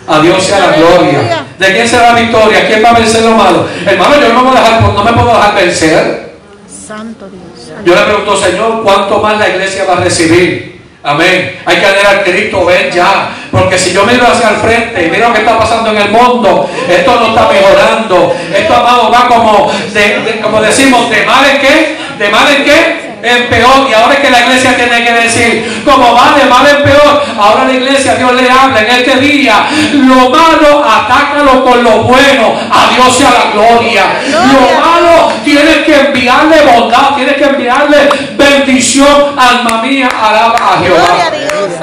[0.08, 1.46] A Dios sea la gloria.
[1.60, 2.66] ¿De quién será la victoria?
[2.66, 3.68] ¿Quién va a vencer lo malo?
[3.86, 6.38] Hermano, yo no me, dejar, no me puedo dejar vencer.
[6.68, 7.72] Santo Dios.
[7.86, 10.82] Yo le pregunto, Señor, ¿cuánto más la iglesia va a recibir?
[11.04, 11.60] Amén.
[11.66, 13.43] Hay que tener a Cristo, ven ya.
[13.54, 16.10] Porque si yo miro hacia el frente y miro lo que está pasando en el
[16.10, 18.36] mundo, esto no está mejorando.
[18.54, 22.64] Esto, amado, va como, de, de- como decimos, de mal en qué, de mal en
[22.66, 23.88] qué, en peor.
[23.90, 27.24] Y ahora es que la iglesia tiene que decir, como va de mal en peor,
[27.40, 29.68] ahora la iglesia, Dios le habla en este día.
[29.94, 32.56] Lo malo, atácalo con lo bueno.
[32.72, 34.04] A Dios sea la gloria.
[34.32, 39.36] Lo malo, tienes que enviarle bondad, tienes que enviarle bendición.
[39.38, 41.38] Alma mía, alaba a Gloria a Jehová.
[41.38, 41.80] Dios.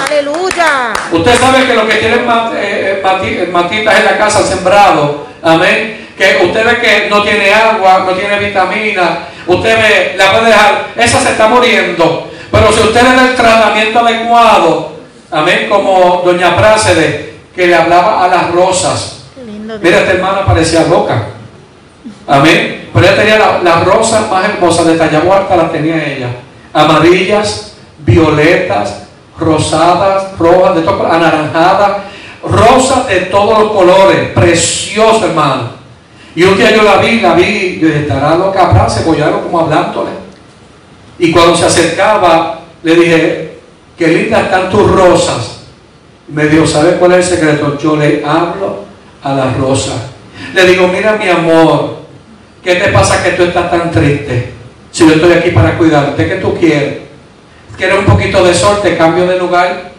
[1.13, 6.09] Usted sabe que los que tienen ma- eh, mati- matitas en la casa sembrado, amén,
[6.17, 10.87] que usted ve que no tiene agua, no tiene vitamina, usted ve, la puede dejar,
[10.97, 12.31] esa se está muriendo.
[12.51, 14.93] Pero si usted le da el tratamiento adecuado,
[15.31, 19.25] amén, como doña Prácede, que le hablaba a las rosas.
[19.83, 21.27] Mira, esta hermana parecía loca.
[22.27, 22.89] Amén.
[22.93, 26.29] Pero ella tenía la- las rosas más hermosas de Tallahuarta, las tenía ella.
[26.73, 29.05] Amarillas, violetas,
[29.41, 31.97] rosadas, rojas, de todo, anaranjadas,
[32.45, 34.29] rosas de todos los colores.
[34.35, 35.81] Preciosa, hermano.
[36.35, 39.61] Y un día yo la vi, la vi, yo dije, estará loca, habrá cebollado como
[39.61, 40.11] hablándole.
[41.19, 43.59] Y cuando se acercaba, le dije,
[43.99, 45.63] qué lindas están tus rosas.
[46.29, 47.77] Me dijo, ¿sabe cuál es el secreto?
[47.79, 48.85] Yo le hablo
[49.23, 49.97] a las rosas.
[50.55, 51.97] Le digo, mira mi amor,
[52.63, 54.53] ¿qué te pasa que tú estás tan triste?
[54.93, 57.00] Si yo estoy aquí para cuidarte, ¿qué tú quieres?
[57.81, 58.81] ¿Quieres un poquito de sol?
[58.83, 59.93] ¿Te cambio de lugar?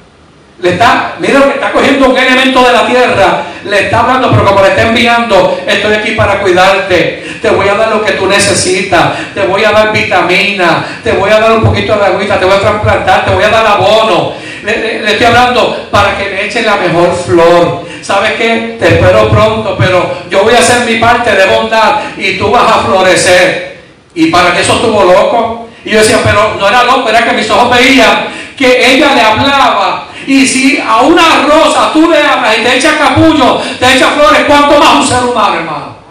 [0.59, 4.29] Le está, mira lo que está cogiendo un elemento de la tierra, le está hablando,
[4.29, 7.39] pero como le está enviando, estoy aquí para cuidarte.
[7.41, 11.31] Te voy a dar lo que tú necesitas, te voy a dar vitamina, te voy
[11.31, 14.33] a dar un poquito de agüita, te voy a trasplantar, te voy a dar abono.
[14.61, 17.87] Le, estoy hablando para que me eche la mejor flor.
[18.03, 18.77] ¿Sabes qué?
[18.79, 22.71] Te espero pronto, pero yo voy a hacer mi parte de bondad y tú vas
[22.71, 23.79] a florecer.
[24.13, 25.70] Y para que eso estuvo loco.
[25.83, 29.21] Y yo decía, pero no era loco, era que mis ojos veían que ella le
[29.21, 34.09] hablaba Y si a una rosa tú le hablas y te echa capullo, te echa
[34.09, 36.01] flores, ¿cuánto más un ser humano, hermano?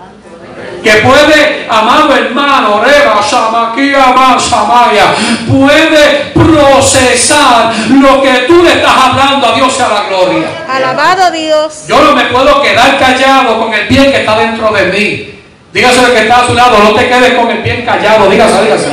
[0.83, 5.15] Que puede, amado hermano, Reba, Shamakia, Samaya,
[5.47, 10.49] puede procesar lo que tú le estás hablando a Dios y a la gloria.
[10.69, 11.85] Alabado Dios.
[11.87, 15.39] Yo no me puedo quedar callado con el bien que está dentro de mí.
[15.73, 18.63] Dígase al que está a su lado, no te quedes con el bien callado, dígase,
[18.63, 18.89] dígase.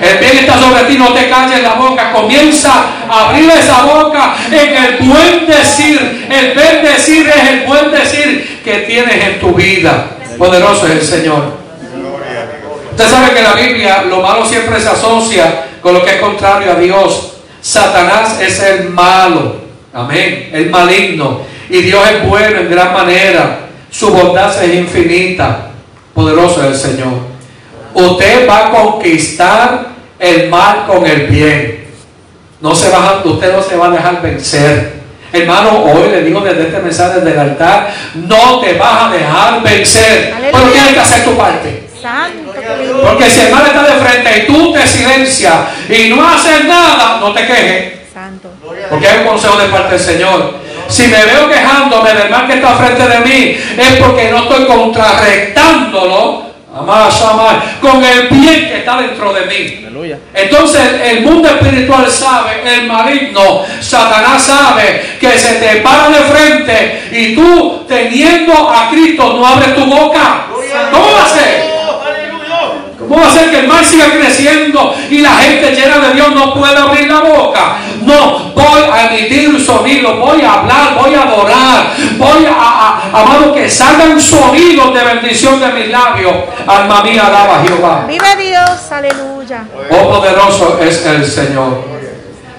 [0.00, 2.12] El bien está sobre ti, no te calles la boca.
[2.12, 6.26] Comienza a abrir esa boca en el buen decir.
[6.30, 10.10] El buen decir es el buen decir que tienes en tu vida.
[10.38, 11.58] Poderoso es el Señor.
[12.90, 16.20] Usted sabe que en la Biblia lo malo siempre se asocia con lo que es
[16.20, 17.34] contrario a Dios.
[17.60, 19.56] Satanás es el malo.
[19.92, 20.50] Amén.
[20.52, 21.40] El maligno.
[21.68, 23.67] Y Dios es bueno en gran manera.
[23.90, 25.68] Su bondad es infinita.
[26.14, 27.12] Poderoso es el Señor.
[27.94, 31.86] Usted va a conquistar el mal con el bien.
[32.60, 34.98] No se va, usted no se va a dejar vencer.
[35.32, 40.34] Hermano, hoy le digo desde este mensaje del altar, no te vas a dejar vencer.
[40.40, 41.88] Pero tienes que hacer tu parte.
[42.00, 42.54] Santo.
[43.02, 45.54] Porque si el mal está de frente y tú te silencias
[45.88, 47.92] y no haces nada, no te quejes.
[48.12, 48.50] Santo.
[48.90, 50.54] Porque hay un consejo de parte del Señor.
[50.88, 54.64] Si me veo quejándome del mal que está frente de mí, es porque no estoy
[57.30, 59.84] amás, con el bien que está dentro de mí.
[59.86, 60.18] Aleluya.
[60.32, 67.02] Entonces el mundo espiritual sabe, el maligno, Satanás sabe que se te para de frente
[67.12, 70.46] y tú teniendo a Cristo no abres tu boca.
[70.90, 71.57] ¿Cómo va a ser?
[73.08, 76.34] ¿Cómo va a ser que el mal siga creciendo y la gente llena de Dios
[76.34, 77.76] no pueda abrir la boca?
[78.02, 81.86] No, voy a emitir un sonido, voy a hablar, voy a adorar,
[82.18, 86.34] voy a, a- amado, que salgan sonidos de bendición de mis labios.
[86.66, 88.04] Alma mía, alaba a Jehová.
[88.06, 89.64] Vive Dios, aleluya.
[89.90, 91.82] Oh poderoso es el Señor.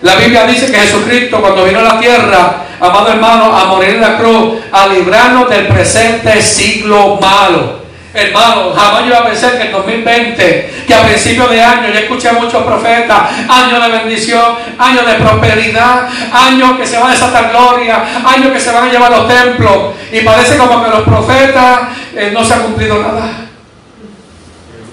[0.02, 4.02] La Biblia dice que Jesucristo cuando vino a la tierra, amado hermano, a morir en
[4.02, 7.79] la cruz, a librarnos del presente siglo malo.
[8.20, 12.00] Hermano, jamás yo iba a pensar que en 2020, que a principios de año, yo
[12.00, 17.12] escuché a muchos profetas, años de bendición, años de prosperidad, años que se va a
[17.12, 21.02] desatar gloria, años que se van a llevar los templos, y parece como que los
[21.04, 21.80] profetas
[22.14, 23.30] eh, no se ha cumplido nada.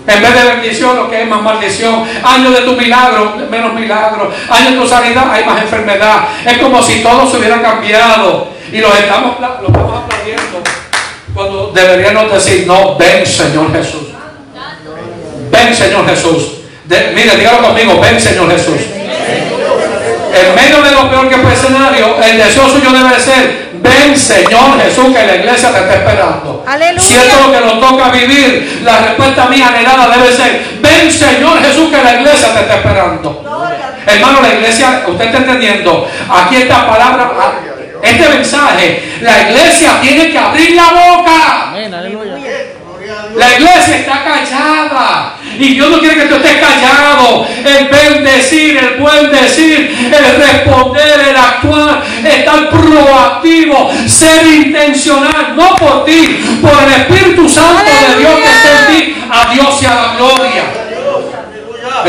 [0.06, 2.04] En vez de bendición, lo que es más maldición.
[2.22, 4.30] Años de tu milagro, menos milagro.
[4.48, 6.28] Años de tu sanidad, hay más enfermedad.
[6.44, 8.50] Es como si todo se hubiera cambiado.
[8.70, 10.85] Y los estamos, los estamos aplaudiendo.
[11.36, 14.08] Cuando deberíamos decir, no, ven Señor Jesús.
[15.50, 16.52] Ven Señor Jesús.
[16.86, 18.80] De- mire, dígalo conmigo, ven Señor Jesús.
[20.32, 24.16] En medio de lo peor que fue el escenario, el deseo suyo debe ser, ven
[24.16, 26.64] Señor Jesús, que la iglesia te está esperando.
[26.66, 27.00] Aleluya.
[27.02, 31.12] Si esto es lo que nos toca vivir, la respuesta mía anhelada debe ser, ven
[31.12, 33.44] Señor Jesús, que la iglesia te está esperando.
[34.06, 37.30] Hermano, la iglesia, usted está entendiendo, aquí esta palabra,
[38.10, 41.68] este mensaje, la iglesia tiene que abrir la boca.
[41.68, 42.36] Amén, aleluya.
[43.34, 45.36] La iglesia está callada.
[45.58, 47.46] Y Dios no quiere que tú estés callado.
[47.64, 56.04] El bendecir, el buen decir, el responder, el actuar, estar proactivo, ser intencional, no por
[56.04, 59.94] ti, por el Espíritu Santo de Dios que está en ti, a Dios y a
[59.94, 60.85] la gloria.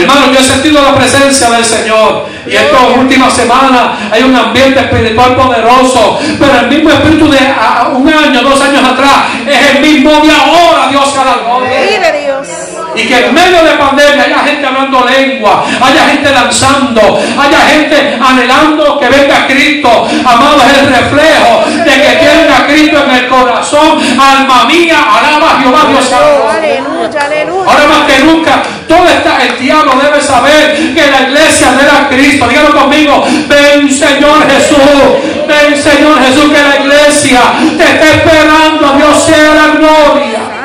[0.02, 2.28] Hermano, yo he sentido la presencia del Señor.
[2.46, 7.90] Y estas últimas semanas hay un ambiente espiritual poderoso, pero el mismo espíritu de a-
[7.90, 11.70] un año, dos años atrás es el mismo de ahora, Dios la gloria.
[12.98, 18.18] Y que en medio de pandemia haya gente hablando lengua, haya gente danzando, haya gente
[18.20, 20.08] anhelando que venga Cristo.
[20.26, 24.00] Amado, es el reflejo de que tienen a Cristo en el corazón.
[24.20, 26.12] Alma mía, alaba a Jehová, Dios.
[27.68, 32.10] Ahora más que nunca, todo está, el diablo debe saber que la iglesia no era
[32.10, 32.48] Cristo.
[32.48, 34.78] Dígalo conmigo, ven Señor Jesús,
[35.48, 37.42] ven Señor Jesús, que la iglesia
[37.78, 38.94] te está esperando.
[38.98, 40.57] Dios sea la gloria.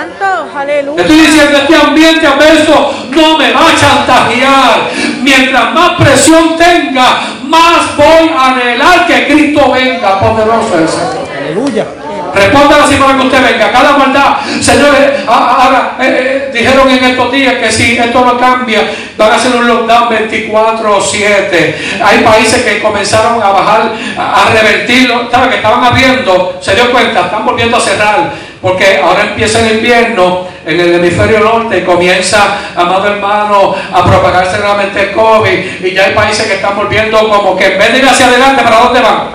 [0.63, 1.03] Aleluya.
[1.03, 4.91] Estoy diciendo, este ambiente adverso no me va a chantajear.
[5.21, 10.21] Mientras más presión tenga, más voy a anhelar que Cristo venga.
[10.21, 11.29] Poderoso es el Señor.
[11.37, 11.87] Aleluya.
[12.33, 13.73] Responda así para que usted venga.
[13.73, 18.89] Cada maldad, señores, ahora eh, eh, dijeron en estos días que si esto no cambia,
[19.19, 21.75] van a hacer un lockdown 24-7.
[22.03, 25.29] Hay países que comenzaron a bajar, a, a revertirlo.
[25.31, 25.51] ¿Sabe?
[25.51, 28.52] Que estaban abriendo, se dio cuenta, están volviendo a cerrar.
[28.63, 34.59] Porque ahora empieza el invierno en el hemisferio norte y comienza, amado hermano, a propagarse
[34.59, 35.85] realmente el COVID.
[35.85, 38.63] Y ya hay países que están volviendo como que en vez de ir hacia adelante,
[38.63, 39.31] ¿para dónde van?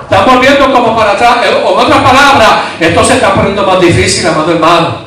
[0.00, 1.36] Están volviendo como para atrás.
[1.44, 2.50] Eh, En otras palabras,
[2.80, 5.03] esto se está poniendo más difícil, amado hermano.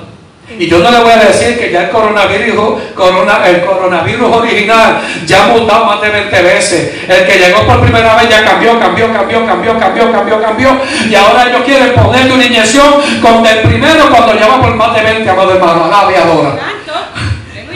[0.49, 5.01] Y yo no le voy a decir que ya el coronavirus, corona, el coronavirus original
[5.25, 6.95] ya ha mutado más de 20 veces.
[7.07, 10.69] El que llegó por primera vez ya cambió, cambió, cambió, cambió, cambió, cambió, cambió.
[11.09, 15.01] Y ahora ellos quieren ponerle una inyección con el primero cuando lleva por más de
[15.01, 15.85] 20, amado hermano.
[15.85, 16.57] Alabe ahora.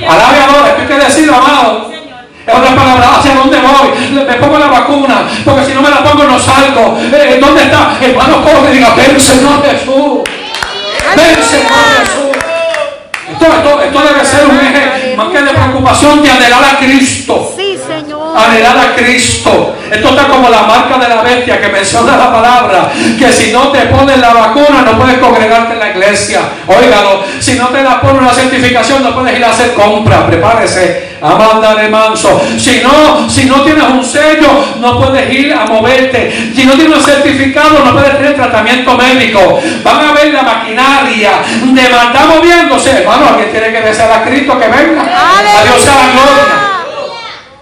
[0.08, 0.70] Alabe ahora.
[0.70, 1.92] Esto hay que decirlo, amado.
[2.48, 4.26] En otras palabras, ¿hacia dónde voy?
[4.26, 6.98] Me pongo la vacuna, porque si no me la pongo no salgo.
[7.14, 7.98] Eh, ¿Dónde está?
[8.02, 10.22] Hermano, corre y diga, ven Señor Jesús.
[11.16, 12.21] Ven Señor Jesús.
[13.42, 17.56] Esto, esto, debe ser un eje más que de preocupación de anhelar a Cristo.
[18.36, 19.76] Anhelar a Cristo.
[19.92, 22.92] Esto está como la marca de la bestia que menciona la palabra.
[23.20, 26.42] Que si no te pones la vacuna no puedes congregarte en la iglesia.
[26.68, 27.24] Óigalo.
[27.40, 30.26] Si no te la pones la certificación no puedes ir a hacer compra.
[30.28, 31.12] Prepárese.
[31.22, 32.42] Amanda de manso.
[32.58, 36.52] Si no, si no tienes un sello, no puedes ir a moverte.
[36.56, 39.62] Si no tienes un certificado, no puedes tener tratamiento médico.
[39.84, 41.32] Van a ver la maquinaria
[41.64, 42.92] de está moviéndose.
[42.92, 45.02] Hermano, alguien tiene que desear a Cristo que venga.
[45.02, 46.71] A Dios sea la gloria.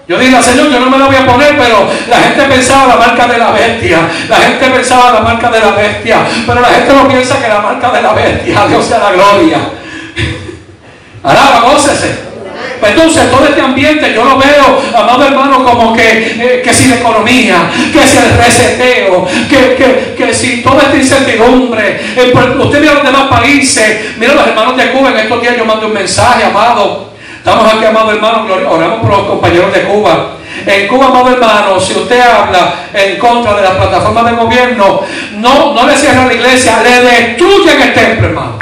[0.10, 2.96] Yo dije, Señor, yo no me la voy a poner, pero la gente pensaba la
[2.96, 4.00] marca de la bestia.
[4.28, 6.22] La gente pensaba la marca de la bestia.
[6.48, 8.66] Pero la gente no piensa que la marca de la bestia.
[8.68, 9.60] Dios sea la gloria.
[11.24, 12.28] Alaba, gócese.
[12.80, 16.94] Pues entonces todo este ambiente yo lo veo, amado hermano, como que, eh, que si
[16.94, 22.02] economía, que si el reseteo, que, que, que si toda esta incertidumbre.
[22.16, 25.56] Eh, pues, usted mira los demás países, mira los hermanos de Cuba, en estos días
[25.56, 27.09] yo mandé un mensaje, amado.
[27.40, 30.36] Estamos aquí, amado hermano, oramos por los compañeros de Cuba.
[30.66, 35.02] En Cuba, amado hermano, si usted habla en contra de la plataforma de gobierno,
[35.38, 38.60] no, no le cierran la iglesia, le destruyen el templo, hermano.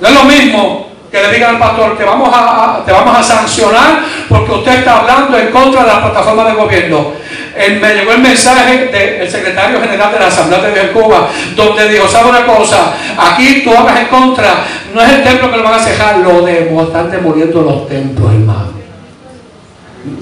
[0.00, 3.22] No es lo mismo que le digan al pastor, te vamos a, te vamos a
[3.22, 7.12] sancionar porque usted está hablando en contra de la plataforma de gobierno.
[7.80, 12.08] Me llegó el mensaje del secretario general de la Asamblea de Dios Cuba, donde dijo,
[12.08, 12.94] ¿sabe una cosa?
[13.16, 16.42] Aquí tú hablas en contra, no es el templo que lo van a cejar, lo
[16.42, 18.74] de, están demoliendo los templos, hermano.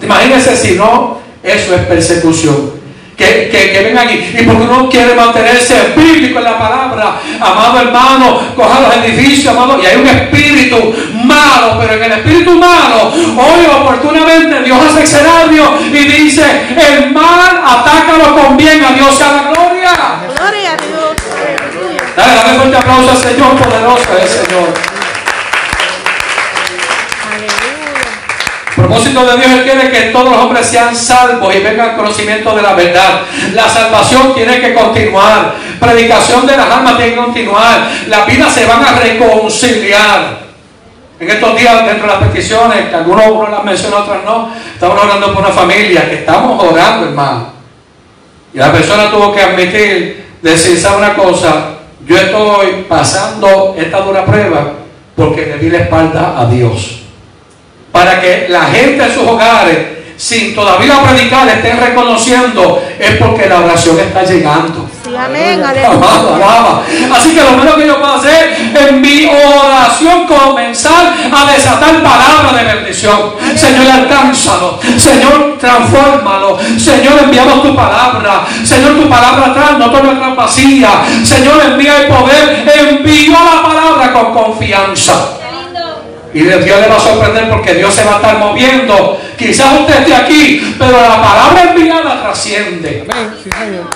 [0.02, 2.81] Imagínense si no, eso es persecución
[3.16, 4.34] que, que, que vengan aquí.
[4.38, 9.80] Y porque uno quiere mantenerse bíblico en la palabra, amado hermano, coja los edificios, amado,
[9.82, 10.94] y hay un espíritu
[11.24, 16.42] malo, pero en el espíritu malo, hoy oportunamente Dios hace escenario y dice,
[16.76, 19.92] el mal atácalo con bien, a Dios sea la gloria.
[20.36, 21.12] Gloria a Dios.
[22.16, 24.91] Dale, dale fuerte aplauso al Señor, poderoso es el Señor.
[28.82, 32.54] Propósito de Dios Él quiere que todos los hombres sean salvos y vengan al conocimiento
[32.54, 33.20] de la verdad.
[33.54, 35.54] La salvación tiene que continuar.
[35.78, 37.88] Predicación de las almas tiene que continuar.
[38.08, 40.42] Las vidas se van a reconciliar.
[41.20, 45.04] En estos días, dentro de las peticiones, que algunos uno las menciona, otras no, estamos
[45.04, 47.52] orando por una familia, que estamos orando, hermano.
[48.52, 51.76] Y la persona tuvo que admitir, decir, ¿sabe una cosa?
[52.04, 54.72] Yo estoy pasando esta dura prueba
[55.14, 57.02] porque le di la espalda a Dios
[57.92, 59.78] para que la gente en sus hogares,
[60.16, 64.88] sin todavía predicar, estén reconociendo, es porque la oración está llegando.
[65.04, 65.62] Sí, amén,
[67.12, 72.54] Así que lo menos que yo puedo hacer en mi oración comenzar a desatar palabras
[72.56, 73.34] de bendición.
[73.56, 74.78] Señor, alcánzalo.
[74.96, 76.58] Señor, transfórmalo.
[76.78, 78.46] Señor, enviamos tu palabra.
[78.64, 81.02] Señor, tu palabra atrás, no tome atrás vacía.
[81.24, 82.64] Señor, envía el poder.
[82.72, 85.41] Envío la palabra con confianza.
[86.34, 89.20] Y Dios le va a sorprender porque Dios se va a estar moviendo.
[89.36, 93.06] Quizás usted esté aquí, pero la palabra enviada trasciende.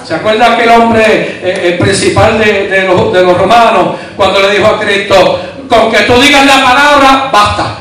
[0.05, 4.67] ¿Se acuerda aquel hombre eh, el principal de, los, de los romanos cuando le dijo
[4.67, 7.79] a Cristo, con que tú digas la palabra, basta?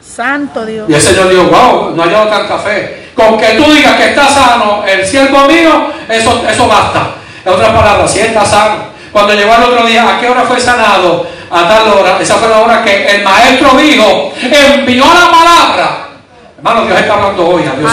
[0.00, 0.86] Santo Dios.
[0.88, 3.08] Y el Señor dijo, wow, no ha hallado tanta fe.
[3.14, 7.12] Con que tú digas que está sano el siervo mío, eso, eso basta.
[7.44, 8.90] En otras palabras, si está sano.
[9.12, 11.26] Cuando llegó el otro día, ¿a qué hora fue sanado?
[11.50, 12.18] A tal hora.
[12.20, 16.08] Esa fue la hora que el maestro dijo, envió la palabra.
[16.56, 17.62] Hermano, Dios está hablando hoy.
[17.64, 17.90] A Dios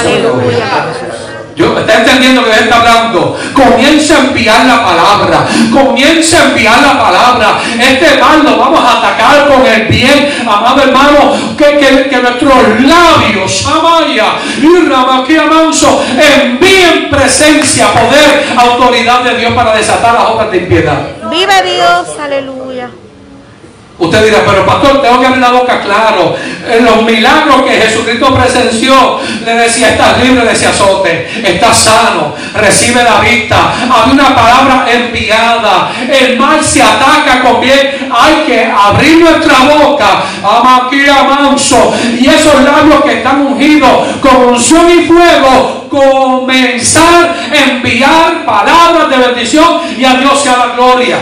[1.57, 3.35] yo, está entendiendo que Dios está hablando.
[3.51, 5.47] Comienza a enviar la palabra.
[5.73, 7.59] Comienza a enviar la palabra.
[7.79, 10.37] Este mal lo vamos a atacar con el bien.
[10.47, 19.21] Amado hermano, que, que, que nuestros labios, Amaya y Ramaquía Manso, envíen presencia, poder, autoridad
[19.23, 21.07] de Dios para desatar las obras de impiedad.
[21.31, 22.56] Vive Dios, aleluya.
[23.99, 26.35] Usted dirá, pero pastor, tengo que abrir la boca claro.
[26.69, 32.35] En los milagros que Jesucristo presenció, le decía, estás libre de ese azote, estás sano,
[32.53, 33.73] recibe la vista.
[33.89, 35.91] Había una palabra enviada.
[36.11, 38.07] El mal se ataca con bien.
[38.11, 44.91] Hay que abrir nuestra boca, amaquía manso, y esos labios que están ungidos con unción
[44.91, 51.17] y fuego, comenzar a enviar palabras de bendición y a Dios sea la gloria.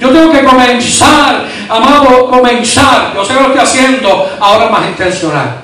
[0.00, 3.12] Yo tengo que comenzar amado, comenzar.
[3.14, 5.62] Yo sé lo que estoy haciendo ahora más intencional.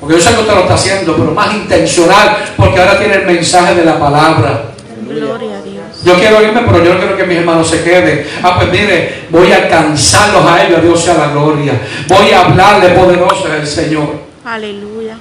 [0.00, 3.26] Porque yo sé que usted lo está haciendo, pero más intencional, porque ahora tiene el
[3.26, 4.62] mensaje de la palabra.
[5.08, 5.84] Gloria a Dios.
[6.04, 8.26] Yo quiero irme, pero yo no quiero que mis hermanos se queden.
[8.42, 11.80] Ah, pues mire, voy a alcanzarlos a ellos, a Dios sea la gloria.
[12.06, 14.28] Voy a hablarle poderoso del Señor.
[14.44, 15.18] Aleluya.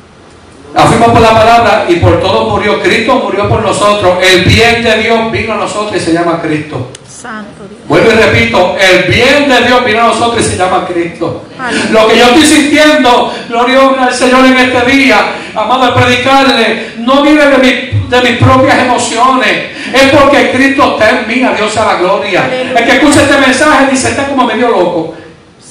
[0.75, 2.79] Afirmo por la palabra y por todo murió.
[2.81, 4.19] Cristo murió por nosotros.
[4.21, 6.91] El bien de Dios vino a nosotros y se llama Cristo.
[7.21, 7.81] Santo Dios.
[7.87, 11.45] Vuelvo y repito, el bien de Dios vino a nosotros y se llama Cristo.
[11.59, 11.89] Aleluya.
[11.91, 15.19] Lo que yo estoy sintiendo, gloria al Señor en este día,
[15.55, 19.77] amado, al predicarle, no vive de, mi- de mis propias emociones.
[19.93, 22.43] Es porque Cristo está en mí, a Dios sea la gloria.
[22.45, 22.79] Aleluya.
[22.79, 25.15] El que escucha este mensaje dice, está como medio loco.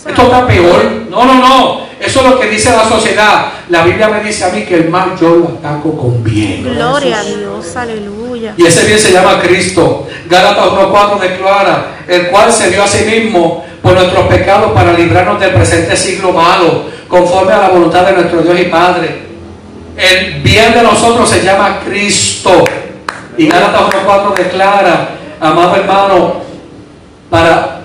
[0.09, 1.07] Esto está peor.
[1.11, 1.87] No, no, no.
[1.99, 3.47] Eso es lo que dice la sociedad.
[3.69, 6.63] La Biblia me dice a mí que el mal yo lo ataco con bien.
[6.63, 7.75] Gloria a Dios.
[7.77, 8.55] Aleluya.
[8.57, 10.07] Y ese bien se llama Cristo.
[10.29, 15.41] Gálatas 1.4 declara, el cual se dio a sí mismo por nuestros pecados para librarnos
[15.41, 19.23] del presente siglo malo, conforme a la voluntad de nuestro Dios y Padre.
[19.97, 22.69] El bien de nosotros se llama Cristo.
[23.39, 25.09] Y Gálatas 1.4 declara,
[25.41, 26.35] amado hermano,
[27.31, 27.81] para,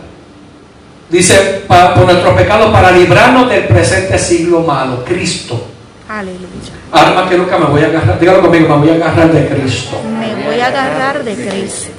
[1.12, 5.04] dice, por nuestros pecados para librarnos del presente siglo malo.
[5.04, 5.68] Cristo.
[6.08, 6.48] Aleluya.
[6.92, 9.48] Ahora más que nunca me voy a agarrar, dígalo conmigo, me voy a agarrar de
[9.48, 10.02] Cristo.
[10.20, 11.90] Me voy a agarrar de Cristo.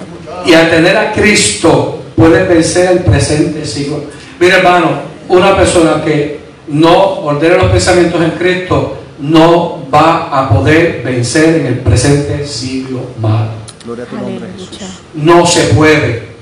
[0.45, 4.05] Y al tener a Cristo puede vencer el presente siglo.
[4.39, 11.03] Mira hermano, una persona que no ordena los pensamientos en Cristo no va a poder
[11.05, 13.51] vencer en el presente siglo malo.
[13.85, 14.79] Gloria a tu nombre, Jesús.
[15.15, 16.33] No se puede.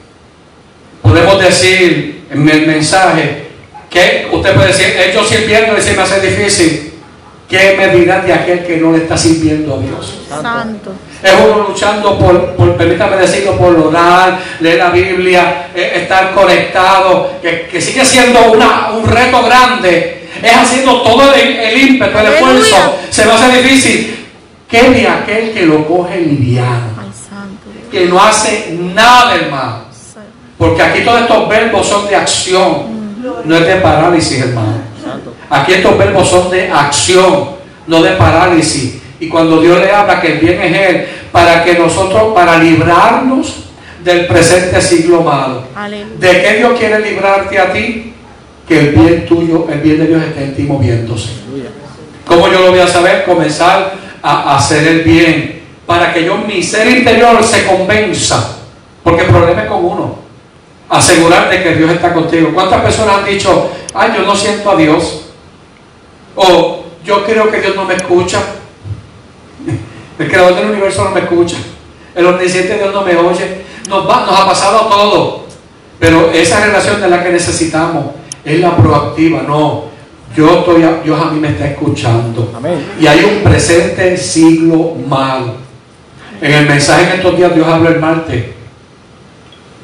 [1.02, 3.48] Podemos decir en el mensaje
[3.90, 6.86] que usted puede decir, "Eh, yo sirviendo y se me hace difícil.
[7.48, 10.18] ¿Qué me dirán de aquel que no le está sirviendo a Dios?
[10.28, 10.92] Santo.
[11.20, 17.32] Es uno luchando por, por, permítame decirlo, por orar, leer la Biblia, eh, estar conectado,
[17.42, 20.28] que, que sigue siendo una, un reto grande.
[20.40, 22.52] Es haciendo todo el, el ímpetu, el Aleluya.
[22.62, 22.96] esfuerzo.
[23.10, 24.26] Se me hace difícil.
[24.68, 26.94] ¿Qué de aquel que lo coge liviano?
[27.00, 27.86] Ay, Santo Dios.
[27.90, 29.89] Que no hace nada, hermano.
[30.60, 32.82] Porque aquí todos estos verbos son de acción,
[33.46, 34.82] no es de parálisis, hermano.
[35.48, 37.52] Aquí estos verbos son de acción,
[37.86, 39.00] no de parálisis.
[39.20, 43.70] Y cuando Dios le habla que el bien es Él, para que nosotros, para librarnos
[44.04, 45.62] del presente siglo malo.
[45.74, 46.14] Aleluya.
[46.18, 48.12] ¿De qué Dios quiere librarte a ti?
[48.68, 51.30] Que el bien tuyo, el bien de Dios esté en ti moviéndose.
[51.48, 51.70] Aleluya.
[52.26, 53.24] ¿Cómo yo lo voy a saber?
[53.24, 55.62] Comenzar a hacer el bien.
[55.86, 58.58] Para que yo, mi ser interior se convenza.
[59.02, 60.29] Porque el problema es con uno.
[60.90, 62.50] Asegurar de que Dios está contigo.
[62.52, 65.22] ¿Cuántas personas han dicho, ay, yo no siento a Dios?
[66.34, 68.40] O yo creo que Dios no me escucha.
[70.18, 71.56] El creador del universo no me escucha.
[72.14, 73.62] El omnisciente Dios no me oye.
[73.88, 75.44] Nos, va- nos ha pasado todo.
[75.98, 78.06] Pero esa relación de la que necesitamos
[78.44, 79.42] es la proactiva.
[79.42, 79.84] No,
[80.36, 82.52] yo estoy, a- Dios a mí me está escuchando.
[82.56, 82.84] Amén.
[83.00, 85.54] Y hay un presente siglo malo.
[86.42, 88.44] En el mensaje en estos días Dios habló el martes.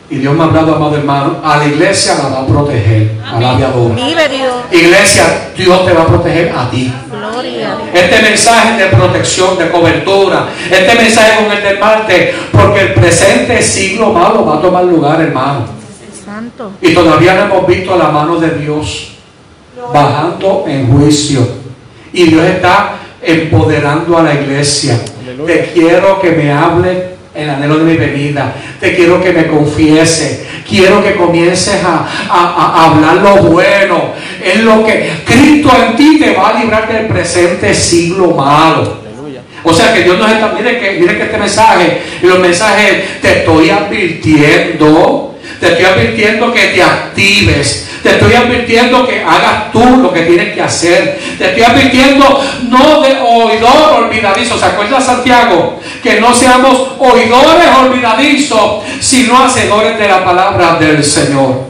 [0.08, 3.10] Y Dios me ha hablado, amado hermano, a la iglesia la va a proteger.
[3.24, 3.94] A la aviadora.
[3.94, 4.54] Vive Dios.
[4.70, 6.92] Iglesia, Dios te va a proteger a ti.
[7.10, 7.76] Gloria.
[7.92, 13.60] Este mensaje de protección, de cobertura, este mensaje con el del martes, porque el presente
[13.60, 15.66] siglo malo va a tomar lugar, hermano.
[16.24, 16.72] Santo.
[16.80, 19.12] Y todavía no hemos visto la mano de Dios
[19.92, 21.40] bajando en juicio.
[22.12, 25.00] Y Dios está empoderando a la iglesia.
[25.20, 25.52] Aleluya.
[25.52, 27.05] Te quiero que me hable
[27.36, 28.54] el anhelo de mi venida.
[28.80, 30.46] Te quiero que me confiese.
[30.68, 34.12] Quiero que comiences a, a- a hablar lo bueno.
[34.42, 39.00] Es lo que Cristo en ti te va a librar del presente siglo malo.
[39.06, 39.40] Aleluya.
[39.62, 43.20] O sea que Dios nos está, mire que, mire que este mensaje, y los mensajes,
[43.20, 49.84] te estoy advirtiendo, te estoy advirtiendo que te actives, te estoy advirtiendo que hagas tú
[49.96, 55.80] lo que tienes que hacer, te estoy advirtiendo no de oidor olvidadizo, ¿se acuerda Santiago?
[56.04, 61.64] Que no seamos oidores olvidadizos, sino hacedores de la palabra del Señor.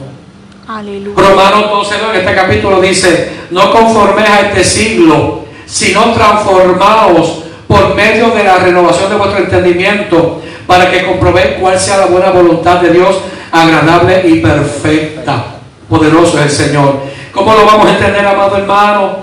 [0.67, 1.15] Aleluya.
[1.17, 8.29] Romanos 12, en este capítulo dice, no conforméis a este siglo, sino transformaos por medio
[8.29, 12.91] de la renovación de vuestro entendimiento, para que comprobéis cuál sea la buena voluntad de
[12.91, 13.21] Dios,
[13.51, 15.56] agradable y perfecta.
[15.89, 17.01] Poderoso es el Señor.
[17.31, 19.19] ¿Cómo lo vamos a entender, amado hermano?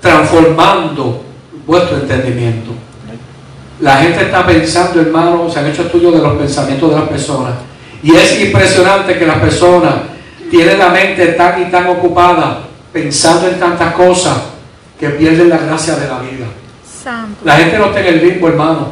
[0.00, 1.24] Transformando
[1.66, 2.72] vuestro entendimiento.
[3.80, 7.54] La gente está pensando, hermano, se han hecho estudios de los pensamientos de las personas.
[8.02, 9.94] Y es impresionante que las personas
[10.50, 12.60] tienen la mente tan y tan ocupada
[12.92, 14.36] pensando en tantas cosas
[14.98, 16.46] que pierden la gracia de la vida.
[17.02, 17.40] Santo.
[17.44, 18.88] La gente no está en el limbo, hermano.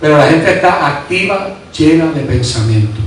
[0.00, 3.00] Pero la gente está activa, llena de pensamiento.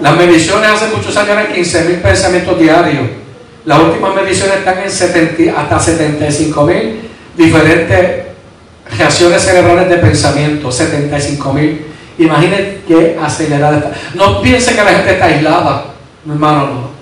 [0.00, 3.06] Las mediciones hace muchos años eran 15 mil pensamientos diarios.
[3.64, 7.00] Las últimas mediciones están en 70, hasta 75 mil
[7.36, 8.26] diferentes
[8.96, 10.70] reacciones cerebrales de pensamiento.
[10.70, 11.84] 75 mil.
[12.18, 13.92] Imaginen qué acelerada está.
[14.14, 15.84] No piense que la gente está aislada.
[16.24, 16.98] Mi hermano, no.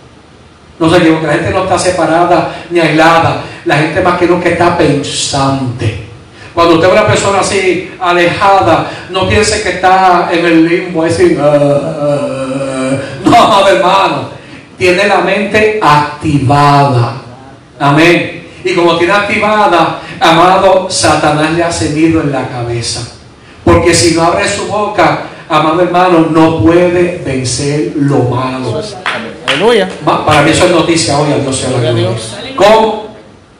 [0.78, 3.42] No se la gente no está separada ni aislada.
[3.64, 6.04] La gente más que nunca está pensante.
[6.52, 11.16] Cuando usted ve una persona así alejada, no piense que está en el limbo, es
[11.16, 12.45] decir, "Ah".
[13.36, 14.28] No, hermano,
[14.78, 17.16] tiene la mente activada.
[17.78, 18.48] Amén.
[18.64, 23.06] Y como tiene activada, amado, Satanás le ha cedido en la cabeza.
[23.64, 28.80] Porque si no abre su boca, amado hermano, no puede vencer lo malo.
[29.46, 29.88] Aleluya.
[30.04, 31.92] Para mí eso es noticia hoy, a Dios sea la.
[31.92, 32.36] Dios.
[32.56, 33.06] ¿Cómo?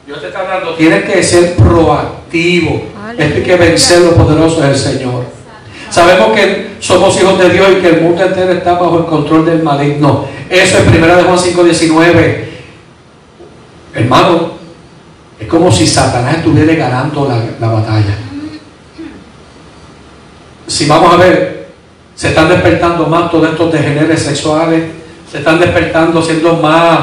[0.07, 2.83] Dios te está hablando, tienes que ser proactivo.
[3.19, 5.36] Hay que vencer lo poderoso del Señor.
[5.91, 9.47] Sabemos que somos hijos de Dios y que el mundo entero está bajo el control
[9.47, 10.27] del maligno.
[10.49, 12.45] Eso es 1 de Juan 5:19.
[13.95, 14.53] Hermano,
[15.39, 18.17] es como si Satanás estuviera ganando la, la batalla.
[20.67, 21.69] Si vamos a ver,
[22.15, 24.85] se están despertando más todos estos degeneres sexuales,
[25.31, 26.99] se están despertando, siendo más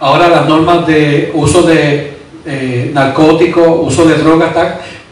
[0.00, 4.50] ahora las normas de uso de eh, narcóticos, uso de drogas.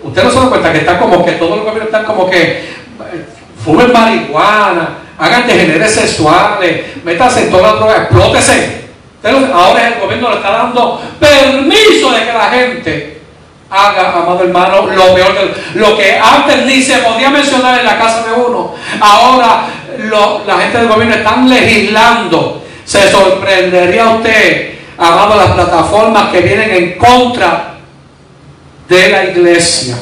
[0.02, 2.75] Usted no se da cuenta que está como que todos los gobiernos están como que
[3.66, 4.88] fumen marihuana,
[5.18, 8.86] hagan degeneres sexuales, métanse en todas las drogas, explótese.
[9.52, 13.20] Ahora el gobierno le está dando permiso de que la gente
[13.68, 17.98] haga, amado hermano, lo peor de lo que antes ni se podía mencionar en la
[17.98, 18.74] casa de uno.
[19.00, 19.62] Ahora
[19.98, 22.62] lo- la gente del gobierno están legislando.
[22.84, 27.74] Se sorprendería usted, amado, las plataformas que vienen en contra
[28.88, 29.96] de la iglesia.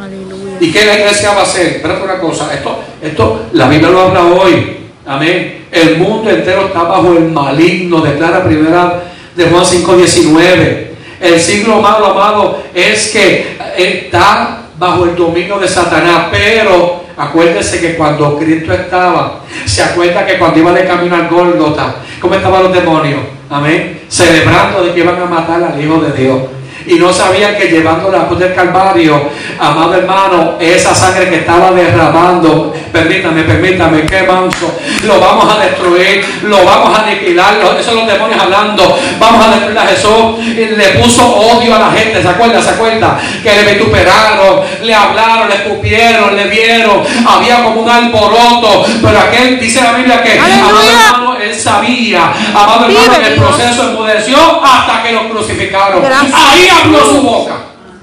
[0.00, 0.56] Aleluya.
[0.60, 1.66] ¿Y qué la iglesia va a hacer?
[1.66, 4.76] Espérate una cosa, esto, esto, la Biblia lo habla hoy.
[5.06, 5.66] Amén.
[5.70, 9.02] El mundo entero está bajo el maligno, declara primera
[9.34, 10.88] de Juan 5:19.
[11.20, 17.96] El siglo malo, amado, es que está bajo el dominio de Satanás, pero acuérdese que
[17.96, 22.72] cuando Cristo estaba, se acuerda que cuando iba de camino al Gólgota, ¿cómo estaban los
[22.72, 23.20] demonios?
[23.50, 24.02] Amén.
[24.08, 26.38] Celebrando de que iban a matar al Hijo de Dios
[26.88, 29.28] y no sabían que llevando la cruz del Calvario,
[29.58, 34.74] amado hermano, esa sangre que estaba derramando, permítame, permítame, qué manso,
[35.04, 39.46] lo vamos a destruir, lo vamos a aniquilar, lo- eso son los demonios hablando, vamos
[39.46, 42.62] a destruir a Jesús, y le puso odio a la gente, ¿se acuerda?
[42.62, 43.18] ¿Se acuerda?
[43.42, 49.58] Que le vituperaron, le hablaron, le escupieron, le vieron, había como un alboroto, pero aquel
[49.60, 55.02] dice la Biblia que, amado hermano, él sabía, amado hermano, que el proceso enmudeció hasta
[55.02, 56.02] que lo crucificaron.
[56.02, 56.34] Gracias.
[56.34, 57.54] Ahí abrió su boca.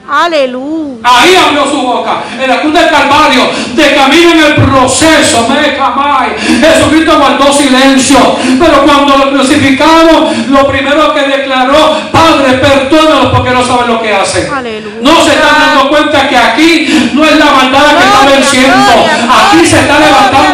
[0.07, 0.99] Aleluya.
[1.03, 2.23] Ahí abrió su boca.
[2.39, 6.29] En la cruz del Calvario, de camino en el proceso, me camay.
[6.61, 8.17] Jesucristo guardó silencio.
[8.59, 14.13] Pero cuando lo crucificaron, lo primero que declaró, Padre, perdónalos porque no saben lo que
[14.13, 14.53] hacen.
[14.53, 14.95] Aleluya.
[15.01, 19.05] No se están dando cuenta que aquí no es la maldad que está venciendo.
[19.27, 20.44] Aquí se está levantando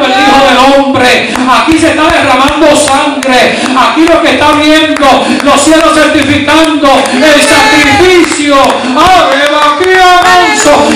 [0.62, 1.30] Hombre.
[1.62, 3.58] Aquí se está derramando sangre.
[3.78, 8.56] Aquí lo que está viendo, los cielos certificando el sacrificio.
[8.96, 9.42] ¡Ave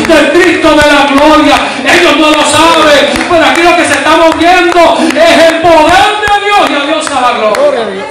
[0.07, 1.55] del Cristo de la gloria!
[1.83, 6.45] Ellos no lo saben, pero aquí lo que se está moviendo es el poder de
[6.45, 8.05] Dios y a Dios a la gloria.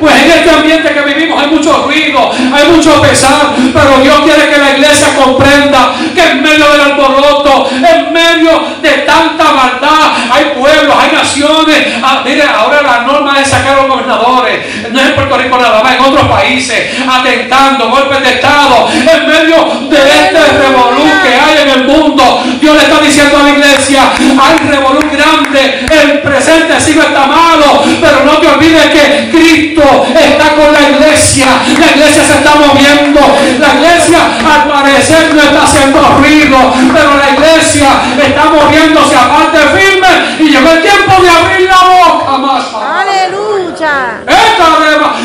[0.00, 4.50] Pues en este ambiente que vivimos hay mucho ruido, hay mucho pesar, pero Dios quiere
[4.50, 8.50] que la iglesia comprenda que en medio del alboroto, en medio
[8.82, 11.78] de tanta maldad, hay pueblos, hay naciones.
[12.02, 14.60] Ah, mire, ahora la norma es sacar a los gobernadores,
[14.92, 19.26] no es en Puerto Rico nada más, en otros países, atentando, golpes de Estado, en
[19.26, 19.56] medio
[19.90, 22.42] de este revolú que hay en el mundo.
[22.60, 27.82] Dios le está diciendo a la iglesia, hay revolú grande, el presente siglo está malo,
[28.00, 31.46] pero no te olvides que Cristo está con la iglesia,
[31.78, 33.20] la iglesia se está moviendo,
[33.58, 37.88] la iglesia al parecer no está haciendo ruido, pero la iglesia
[38.22, 42.64] está moviéndose aparte firme y llegó el tiempo de abrir la boca más.
[42.74, 44.20] Aleluya.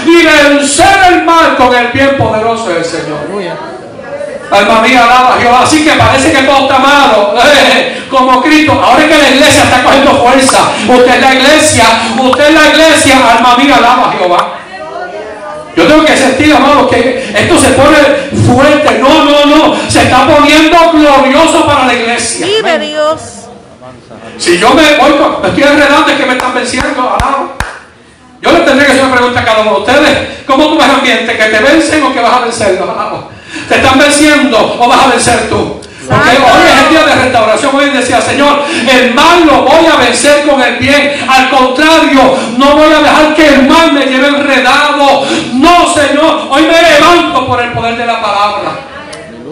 [0.05, 3.19] Y vencer el mal con el bien poderoso del Señor.
[3.25, 3.55] Aleluya.
[4.49, 5.61] Alma mía, alaba a Jehová.
[5.63, 7.34] Así que parece que todo está malo.
[7.43, 8.71] eh, como Cristo.
[8.71, 10.59] Ahora es que la iglesia está cogiendo fuerza.
[10.88, 11.84] Usted es la iglesia.
[12.17, 13.34] Usted es la iglesia.
[13.38, 14.53] Alma mía, alaba a Jehová.
[15.75, 17.97] Yo tengo que sentir, amado, que esto se pone
[18.47, 18.99] fuerte.
[18.99, 19.75] No, no, no.
[19.89, 22.45] Se está poniendo glorioso para la iglesia.
[22.47, 23.36] Vive Dios.
[24.38, 27.01] Si yo me voy, con- me estoy enredando, es que me están venciendo.
[27.01, 27.49] alaba.
[28.41, 30.17] Yo le tendré que hacer una pregunta a cada uno de ustedes.
[30.45, 31.35] ¿Cómo tú ves ambiente?
[31.38, 32.88] ¿Que te vencen o que vas a vencerlos?
[32.89, 33.29] Alaba.
[33.67, 35.81] ¿Te están venciendo o vas a vencer tú?
[36.07, 37.75] Porque hoy es el día de restauración.
[37.75, 41.25] Hoy decía, Señor, el mal lo voy a vencer con el bien.
[41.27, 45.25] Al contrario, no voy a dejar que el mal me lleve enredado.
[45.53, 48.71] No, Señor, hoy me levanto por el poder de la palabra.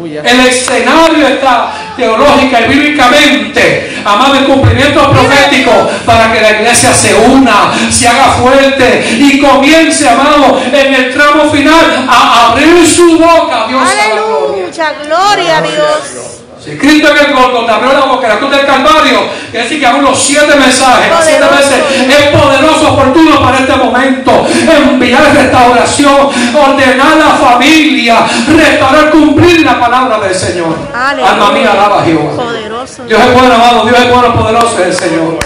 [0.05, 0.21] Aleluya.
[0.23, 7.15] El escenario está teológica y bíblicamente, amado, en cumplimiento profético para que la iglesia se
[7.15, 13.65] una, se haga fuerte y comience, amado, en el tramo final a abrir su boca.
[13.67, 14.65] Dios a la gloria.
[14.65, 14.93] Aleluya.
[15.03, 16.44] Gloria a Dios.
[16.65, 19.19] Si Cristo en el Golgota abrió la boca, la cruz del Calvario,
[19.51, 23.75] quiere decir que aún los siete mensajes, las siete veces, es poderoso, oportuno para este
[23.75, 24.47] momento.
[24.75, 30.75] Enviar restauración, ordenar la familia, restaurar, cumplir la palabra del Señor.
[30.91, 31.31] Aleluya.
[31.31, 32.35] Alma mía, alaba a Jehová.
[32.35, 33.03] Poderoso.
[33.05, 35.39] Dios es bueno, amado, Dios es bueno, poderoso es el Señor.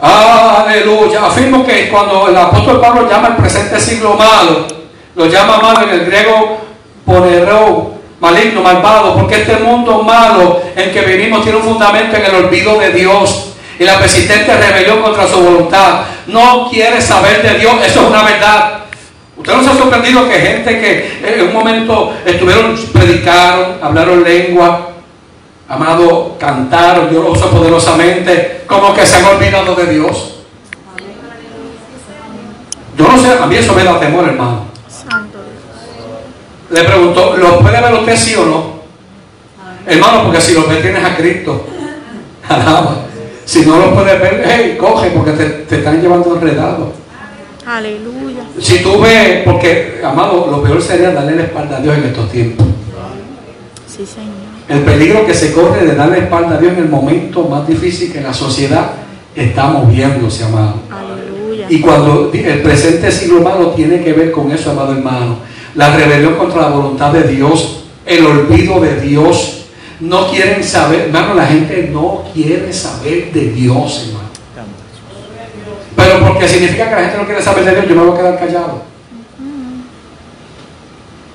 [0.00, 1.24] Aleluya.
[1.24, 4.66] Afirmo que cuando el apóstol Pablo llama el presente siglo malo,
[5.14, 6.58] lo llama malo en el griego
[7.04, 12.34] poneró, maligno, malvado, porque este mundo malo en que vivimos tiene un fundamento en el
[12.34, 16.00] olvido de Dios y la persistente rebelión contra su voluntad.
[16.26, 18.80] No quiere saber de Dios, eso es una verdad.
[19.36, 24.90] Usted no se ha sorprendido que gente que en un momento estuvieron, predicaron, hablaron lengua,
[25.68, 30.34] amado, cantaron, usó poderosamente, como que se han olvidado de Dios.
[32.96, 34.67] Yo no sé, a mí eso me da temor, hermano.
[36.70, 38.78] Le preguntó, ¿lo puede ver usted sí o no?
[39.86, 41.66] Hermano, porque si lo ve tienes a Cristo.
[42.48, 43.04] Alaba.
[43.44, 46.92] Si no lo puedes ver, hey, coge, porque te, te están llevando enredado.
[47.64, 48.44] Aleluya.
[48.60, 52.30] Si tú ves, porque, amado, lo peor sería darle la espalda a Dios en estos
[52.30, 52.66] tiempos.
[53.86, 54.48] Sí, Señor.
[54.68, 57.66] El peligro que se corre de darle la espalda a Dios en el momento más
[57.66, 58.90] difícil que la sociedad
[59.34, 60.76] está moviéndose, amado.
[60.90, 61.66] Aleluya.
[61.70, 65.38] Y cuando el presente siglo malo tiene que ver con eso, amado hermano.
[65.78, 69.66] La rebelión contra la voluntad de Dios, el olvido de Dios.
[70.00, 74.28] No quieren saber, hermano, la gente no quiere saber de Dios, hermano.
[75.94, 78.20] Pero porque significa que la gente no quiere saber de Dios, yo me voy a
[78.20, 78.82] quedar callado.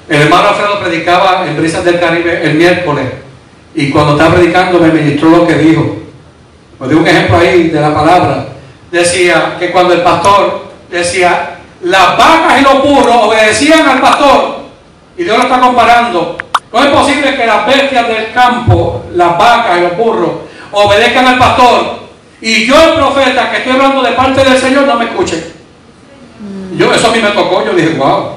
[0.10, 3.06] El hermano Alfredo predicaba en Brisas del Caribe el miércoles
[3.74, 6.00] y cuando estaba predicando me ministró lo que dijo.
[6.80, 8.48] Os digo un ejemplo ahí de la palabra.
[8.92, 11.53] Decía que cuando el pastor decía,
[11.84, 14.64] las vacas y los burros obedecían al pastor,
[15.18, 16.38] y Dios lo está comparando,
[16.72, 20.32] no es posible que las bestias del campo, las vacas y los burros,
[20.72, 22.00] obedezcan al pastor,
[22.42, 25.54] y yo el profeta que estoy hablando de parte del Señor no me escuche.
[26.76, 28.32] Yo, eso a mí me tocó, yo dije, wow.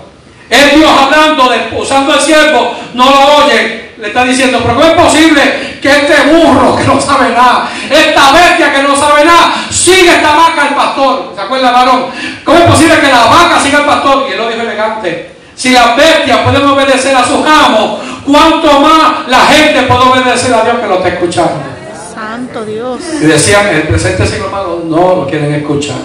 [0.48, 3.86] Es Dios hablando, de, usando el siervo, no lo oye.
[3.98, 8.32] Le está diciendo, pero ¿cómo es posible que este burro que no sabe nada, esta
[8.32, 9.54] bestia que no sabe nada,
[9.86, 11.32] siga esta vaca al pastor?
[11.34, 12.06] ¿Se acuerda, varón?
[12.44, 14.26] ¿Cómo es posible que la vaca siga al pastor?
[14.28, 15.36] Y él lo dijo elegante.
[15.54, 20.64] Si las bestias pueden obedecer a sus amos, ¿cuánto más la gente puede obedecer a
[20.64, 21.54] Dios que lo está escuchando?
[22.14, 23.00] Santo Dios.
[23.22, 25.96] Y decían, el presente siglo malo no lo quieren escuchar.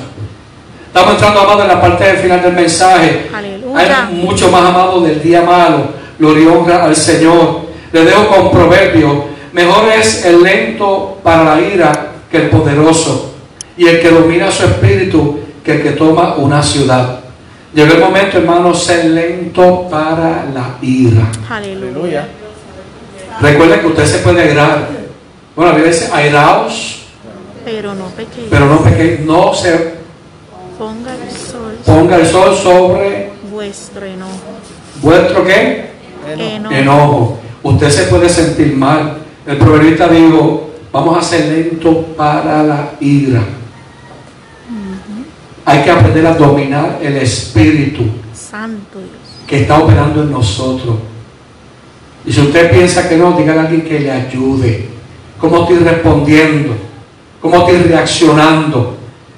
[0.88, 3.30] Estamos entrando, amado, en la parte del final del mensaje.
[3.34, 4.08] Aleluya.
[4.08, 6.02] Hay mucho más amado del día malo.
[6.20, 7.62] Gloria y honra al Señor.
[7.92, 9.26] Le dejo con proverbio.
[9.54, 13.31] Mejor es el lento para la ira que el poderoso.
[13.78, 17.20] Y el que domina su espíritu que el que toma una ciudad.
[17.74, 21.28] Llegó el momento, hermano, ser lento para la ira.
[21.50, 21.90] Aleluya.
[21.90, 22.28] Aleluya.
[23.40, 24.88] Recuerde que usted se puede airar.
[25.56, 27.04] Bueno, la Biblia dice, airaos,
[27.64, 28.48] Pero no pequéis.
[28.50, 29.20] pero no pequéis.
[29.22, 30.02] No se
[30.78, 34.32] Ponga el sol ponga el sol sobre vuestro enojo.
[35.02, 35.92] vuestro qué?
[36.36, 36.76] Enojo.
[36.76, 37.40] enojo.
[37.64, 39.18] Usted se puede sentir mal.
[39.46, 43.42] El proverbista dijo, vamos a ser lentos para la ira.
[45.66, 48.04] Hay que aprender a dominar el espíritu
[48.34, 49.12] Santo Dios.
[49.48, 50.96] que está operando en nosotros.
[52.26, 54.90] Y si usted piensa que no, diga a alguien que le ayude.
[55.40, 56.74] ¿Cómo estoy respondiendo?
[57.42, 58.98] ¿Cómo estoy reaccionando?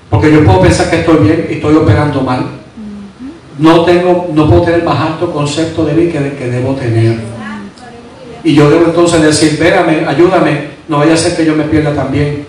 [0.10, 2.46] Porque yo puedo pensar que estoy bien y estoy operando mal.
[3.60, 7.18] No, tengo, no puedo tener más alto concepto de mí que, de- que debo tener.
[8.44, 11.94] Y yo debo entonces decir, vérame, ayúdame, no vaya a ser que yo me pierda
[11.96, 12.46] también.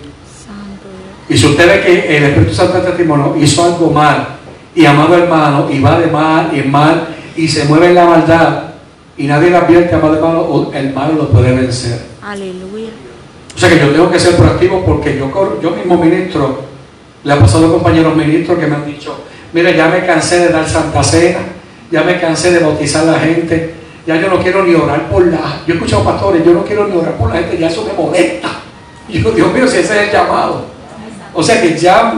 [1.27, 4.27] Y si usted ve que el Espíritu Santo de testimonio hizo algo mal,
[4.75, 8.63] y amado hermano, y va de mal y mal, y se mueve en la maldad,
[9.17, 11.99] y nadie le advierte, amado hermano, el mal lo puede vencer.
[12.21, 12.89] Aleluya.
[13.55, 16.59] O sea que yo tengo que ser proactivo porque yo, yo mismo ministro,
[17.23, 19.17] le ha pasado a compañeros ministros que me han dicho,
[19.53, 21.39] mira, ya me cansé de dar Santa Cena,
[21.89, 23.73] ya me cansé de bautizar a la gente,
[24.05, 25.61] ya yo no quiero ni orar por la...
[25.65, 27.93] Yo he escuchado pastores, yo no quiero ni orar por la gente, ya eso me
[27.93, 28.49] molesta.
[29.07, 30.74] Y yo, Dios mío, si ese es el llamado.
[31.35, 32.13] O sea que ya,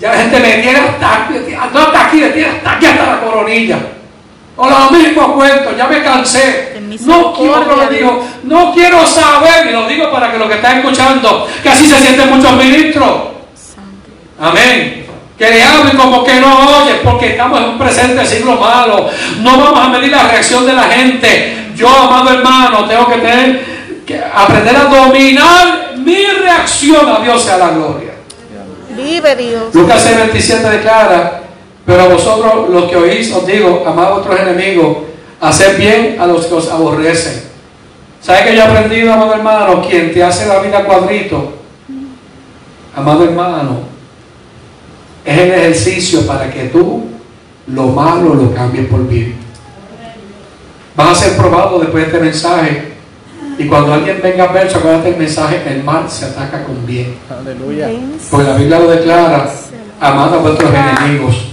[0.00, 1.34] ya la gente me tiene hasta aquí,
[1.74, 3.78] no hasta aquí, me tiene hasta aquí, hasta la coronilla.
[4.56, 6.78] O los mismos cuentos, ya me cansé.
[7.00, 10.78] No quiero, le dijo, no quiero saber, y lo digo para que los que están
[10.78, 13.10] escuchando, que así se sienten muchos ministros.
[14.38, 15.06] Amén.
[15.36, 19.08] Que le hablen como que no oye, porque estamos en un presente siglo malo.
[19.40, 21.70] No vamos a medir la reacción de la gente.
[21.74, 23.64] Yo, amado hermano, tengo que tener
[24.06, 28.09] que aprender a dominar mi reacción a Dios sea la gloria.
[29.02, 29.74] Vive Dios.
[29.74, 31.42] Lucas 6, 27 declara,
[31.86, 34.98] pero a vosotros los que oís os digo, amad a vuestros enemigos,
[35.40, 37.50] haced bien a los que os aborrecen.
[38.20, 39.82] ¿Sabe que yo he aprendido, amado hermano?
[39.88, 41.54] Quien te hace la vida cuadrito,
[42.94, 43.78] amado hermano,
[45.24, 47.06] es el ejercicio para que tú
[47.66, 49.36] lo malo lo cambies por bien.
[50.96, 52.89] Vas a ser probado después de este mensaje.
[53.60, 57.18] Y cuando alguien venga a ver, acuérdate el mensaje, el mal se ataca con bien.
[57.28, 57.90] Aleluya.
[58.30, 59.50] Porque la Biblia lo declara,
[60.00, 61.46] amad a vuestros enemigos.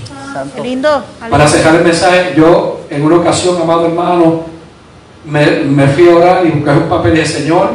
[0.64, 1.04] Lindo.
[1.30, 4.44] Para cerrar el mensaje, yo en una ocasión, amado hermano,
[5.26, 7.72] me, me fui a orar y busqué un papel y dije, Señor,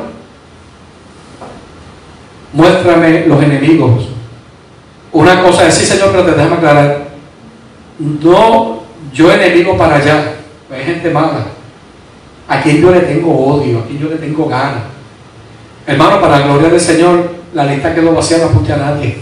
[2.54, 4.08] muéstrame los enemigos.
[5.12, 7.08] Una cosa es, sí Señor, pero te déjame aclarar,
[7.98, 10.36] no yo enemigo para allá,
[10.70, 11.44] hay gente mala.
[12.52, 14.82] A quien yo le tengo odio, a quien yo le tengo ganas.
[15.86, 19.16] Hermano, para la gloria del Señor, la lista quedó vacía, no apunté a nadie.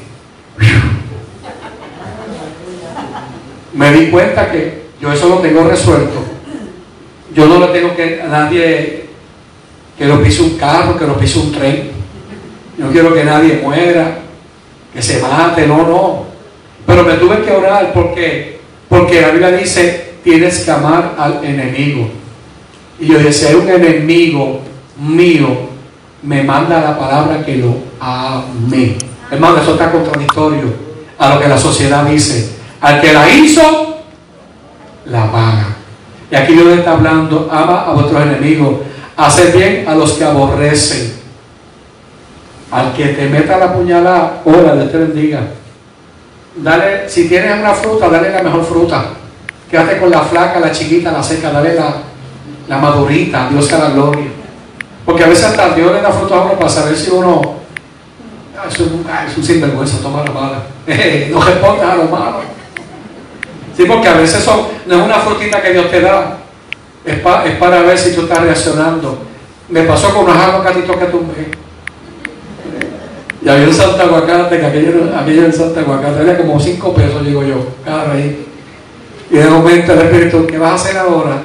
[3.75, 6.25] me di cuenta que yo eso lo tengo resuelto.
[7.33, 9.07] Yo no le tengo que a nadie
[9.97, 11.93] que lo pise un carro, que lo pise un tren.
[12.77, 14.19] Yo no quiero que nadie muera,
[14.93, 16.25] que se mate, no, no.
[16.85, 18.59] Pero me tuve que orar porque,
[18.89, 22.19] porque la Biblia dice, tienes que amar al enemigo.
[23.01, 24.61] Y yo si hay un enemigo
[24.99, 25.71] mío,
[26.23, 28.97] me manda la palabra que lo ame.
[29.31, 30.67] Hermano, eso está contradictorio
[31.19, 32.57] a lo que la sociedad dice.
[32.81, 33.97] Al que la hizo,
[35.07, 35.77] la paga.
[36.31, 38.77] Y aquí Dios está hablando, ama a vuestros enemigos,
[39.17, 41.15] hacer bien a los que aborrecen.
[42.71, 45.41] Al que te meta la puñalada, ora, Dios te bendiga.
[46.57, 49.07] Dale, si tienes una fruta, dale la mejor fruta.
[49.71, 51.95] Quédate con la flaca, la chiquita, la seca, dale la,
[52.71, 54.29] la madurita, Dios sea la gloria.
[55.05, 57.57] Porque a veces hasta Dios le da fruto a uno para saber si uno
[58.57, 60.63] ah, es un, ah, es un sinvergüenza, toma la mala.
[61.33, 62.41] no respondas a lo malo.
[63.77, 66.39] Sí, porque a veces son, no es una frutita que Dios te da,
[67.05, 69.19] es, pa- es para ver si tú estás reaccionando.
[69.69, 71.51] Me pasó con unos aguacatitos que tumbé.
[73.43, 77.25] Y había un Santa Aguacate, que aquello, aquello en Santa Aguacate, era como 5 pesos,
[77.27, 78.35] digo yo, cada raíz.
[79.31, 81.43] Y de momento el Espíritu, ¿qué vas a hacer ahora?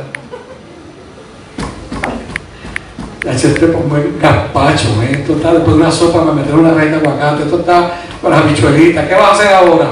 [3.25, 5.09] Ya este pongo el gazpacho, ¿eh?
[5.13, 8.29] esto está después de una sopa, me metieron una raíz de aguacate, esto está con
[8.29, 9.87] las habichuelitas, ¿qué vas a hacer ahora?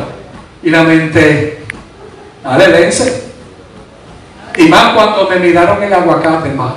[0.62, 1.64] Y la mente,
[2.44, 3.24] dale, vence.
[4.56, 6.76] Y más cuando me miraron el aguacate, hermano.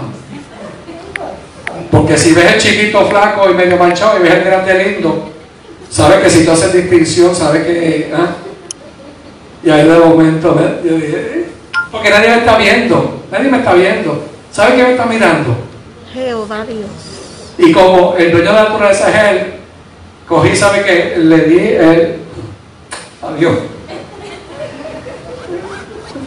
[1.91, 5.29] Porque si ves el chiquito flaco y medio manchado y ves el grande lindo,
[5.91, 8.11] sabes que si tú haces distinción, sabes que.
[8.17, 8.29] ¿ah?
[9.63, 10.71] Y ahí de momento, ¿ves?
[10.83, 11.47] Yo dije, "Eh",
[11.93, 14.25] porque nadie me está viendo, nadie me está viendo.
[14.51, 15.76] ¿Sabe quién me está mirando?
[16.13, 16.91] Jehová Dios.
[17.59, 19.53] Y como el dueño de la naturaleza es él,
[20.29, 21.15] cogí, ¿sabe qué?
[21.19, 22.17] Le di el.
[23.23, 23.55] Adiós.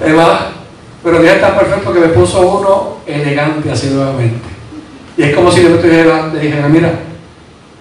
[0.03, 0.51] Se va.
[1.03, 4.39] Pero Dios está perfecto que me puso uno elegante así nuevamente.
[5.17, 6.93] Y es como si yo me estuviera, le dijera, mira,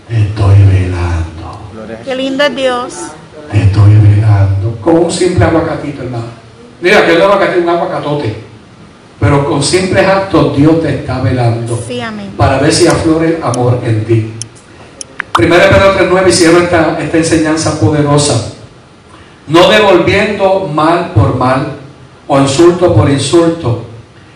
[0.08, 2.94] estoy velando, a Qué lindo es Dios.
[3.52, 4.76] estoy velando.
[4.80, 6.26] Con un simple aguacatito, hermano.
[6.80, 8.47] Mira, que el aguacate es un aguacatote.
[9.20, 12.30] Pero con simples actos Dios te está velando Sí, amén.
[12.36, 14.32] para ver si aflora el amor en ti.
[15.34, 18.52] Primero Pedro 3.9 hicieron esta, esta enseñanza poderosa.
[19.46, 21.78] No devolviendo mal por mal
[22.26, 23.84] o insulto por insulto,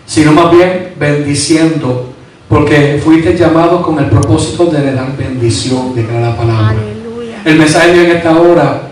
[0.05, 2.09] sino más bien bendiciendo,
[2.49, 6.69] porque fuiste llamado con el propósito de dar bendición, de la palabra.
[6.69, 7.41] Aleluya.
[7.45, 8.89] El mensaje de en esta hora,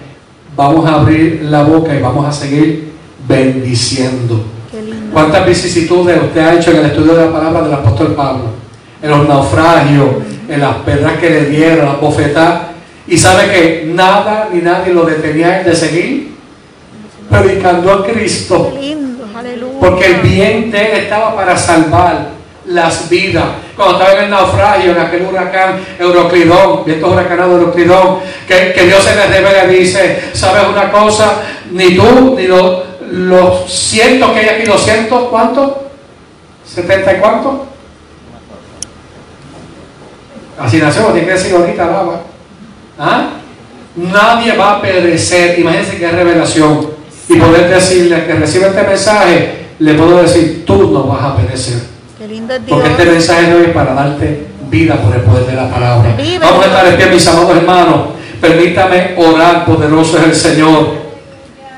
[0.56, 2.92] vamos a abrir la boca y vamos a seguir
[3.28, 4.44] bendiciendo.
[5.12, 8.46] ¿Cuántas vicisitudes usted ha hecho en el estudio de la palabra del apóstol Pablo?
[9.02, 10.08] En los naufragios,
[10.48, 12.62] en las pedras que le dieron, las bofetadas.
[13.08, 16.32] Y sabe que nada ni nadie lo detenía de seguir
[17.30, 18.74] predicando a Cristo.
[19.80, 22.30] Porque el bien de él estaba para salvar
[22.68, 23.46] las vidas.
[23.76, 29.04] Cuando estaba en el naufragio, en aquel huracán Euroclidón, vientos huracanados Euroclidón, que, que Dios
[29.04, 31.42] se le revela y dice, ¿sabes una cosa?
[31.72, 35.72] Ni tú, ni los, los cientos que hay aquí, ¿200 cuántos?
[36.76, 37.54] ¿70 y cuántos?
[40.58, 42.22] Así nació, tiene que decir ahorita, alaba.
[42.98, 43.30] ¿Ah?
[43.96, 45.60] Nadie va a perecer.
[45.60, 46.90] Imagínense qué revelación.
[47.28, 51.82] Y poder decirle que recibe este mensaje, le puedo decir, tú no vas a perecer.
[52.18, 52.70] Qué lindo Dios.
[52.70, 56.16] Porque este mensaje hoy es para darte vida por el poder de la palabra.
[56.40, 58.02] Vamos a estar en pie, mis amados hermanos.
[58.40, 61.02] Permítame orar, poderoso es el Señor.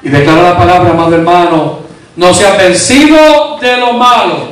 [0.03, 1.79] Y declara la palabra, amado hermano.
[2.15, 4.49] No seas vencido de lo malo,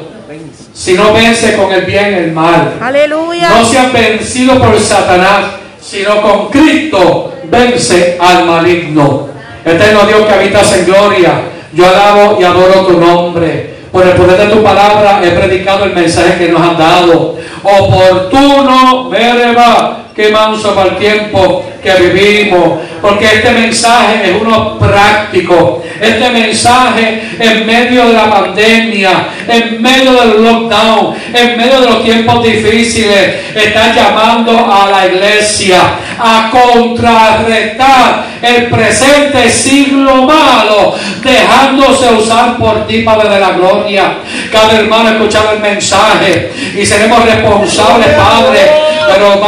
[0.73, 2.73] sino vence con el bien el mal.
[2.81, 3.49] Aleluya.
[3.49, 5.45] No seas vencido por Satanás,
[5.79, 9.27] sino con Cristo vence al maligno.
[9.63, 11.41] Eterno Dios que habitas en gloria,
[11.73, 13.71] yo alabo y adoro tu nombre.
[13.91, 17.35] Por el poder de tu palabra he predicado el mensaje que nos han dado.
[17.61, 22.79] Oportuno, mereba, que manso para el tiempo que vivimos.
[23.01, 25.83] Porque este mensaje es uno práctico.
[25.99, 32.03] Este mensaje en medio de la pandemia, en medio del lockdown, en medio de los
[32.03, 35.79] tiempos difíciles, está llamando a la iglesia
[36.19, 44.17] a contrarrestar el presente siglo malo, dejándose usar por ti, Padre de la gloria.
[44.51, 48.91] Cada hermano ha el mensaje y seremos responsables, Padre.
[49.13, 49.41] Pero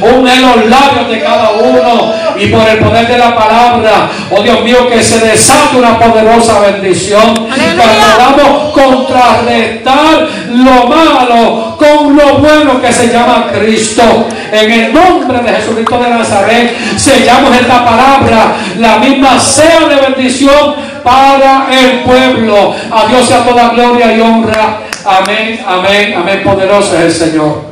[0.00, 1.69] un en los labios de cada uno
[2.36, 6.60] y por el poder de la palabra, oh Dios mío, que se desate una poderosa
[6.60, 7.48] bendición.
[7.48, 14.02] Que podamos contrarrestar lo malo con lo bueno que se llama Cristo.
[14.52, 20.74] En el nombre de Jesucristo de Nazaret, sellamos esta palabra, la misma sea de bendición
[21.02, 22.74] para el pueblo.
[22.90, 24.80] A Dios sea toda gloria y honra.
[25.04, 26.42] Amén, amén, amén.
[26.42, 27.70] Poderoso es el Señor.